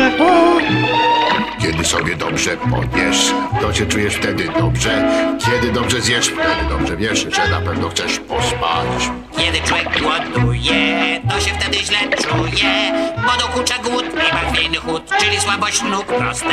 Kiedy 1.63 1.85
sobie 1.85 2.17
dobrze 2.17 2.57
podniesz, 2.57 3.33
to 3.61 3.73
się 3.73 3.87
czujesz 3.87 4.15
wtedy 4.15 4.49
dobrze. 4.61 5.09
Kiedy 5.47 5.73
dobrze 5.73 6.01
zjesz, 6.01 6.27
wtedy 6.27 6.69
dobrze 6.79 6.97
wiesz, 6.97 7.27
że 7.37 7.49
na 7.51 7.61
pewno 7.61 7.89
chcesz 7.89 8.19
pospać. 8.19 9.11
Kiedy 9.37 9.61
człowiek 9.61 9.89
głoduje, 10.03 11.21
to 11.31 11.41
się 11.41 11.51
wtedy 11.61 11.77
źle 11.79 11.99
czuje, 12.23 12.93
bo 13.17 13.47
dokucza 13.47 13.75
głód 13.79 14.05
i 14.31 14.35
martwiejny 14.35 14.77
chód, 14.77 15.03
czyli 15.21 15.41
słabość 15.41 15.83
nóg 15.83 16.05
proste. 16.07 16.47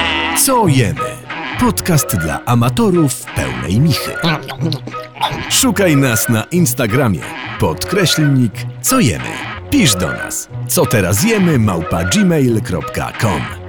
Co 0.45 0.67
jemy? 0.67 0.99
Podcast 1.59 2.15
dla 2.17 2.39
amatorów 2.45 3.25
pełnej 3.35 3.79
michy. 3.79 4.11
Szukaj 5.49 5.95
nas 5.95 6.29
na 6.29 6.43
Instagramie. 6.43 7.21
Podkreślnik 7.59 8.53
co 8.81 8.99
jemy. 8.99 9.29
Pisz 9.69 9.95
do 9.95 10.07
nas. 10.07 10.49
Co 10.67 10.85
teraz 10.85 11.23
jemy 11.23 11.59
małpa 11.59 12.03
gmail.com 12.03 13.60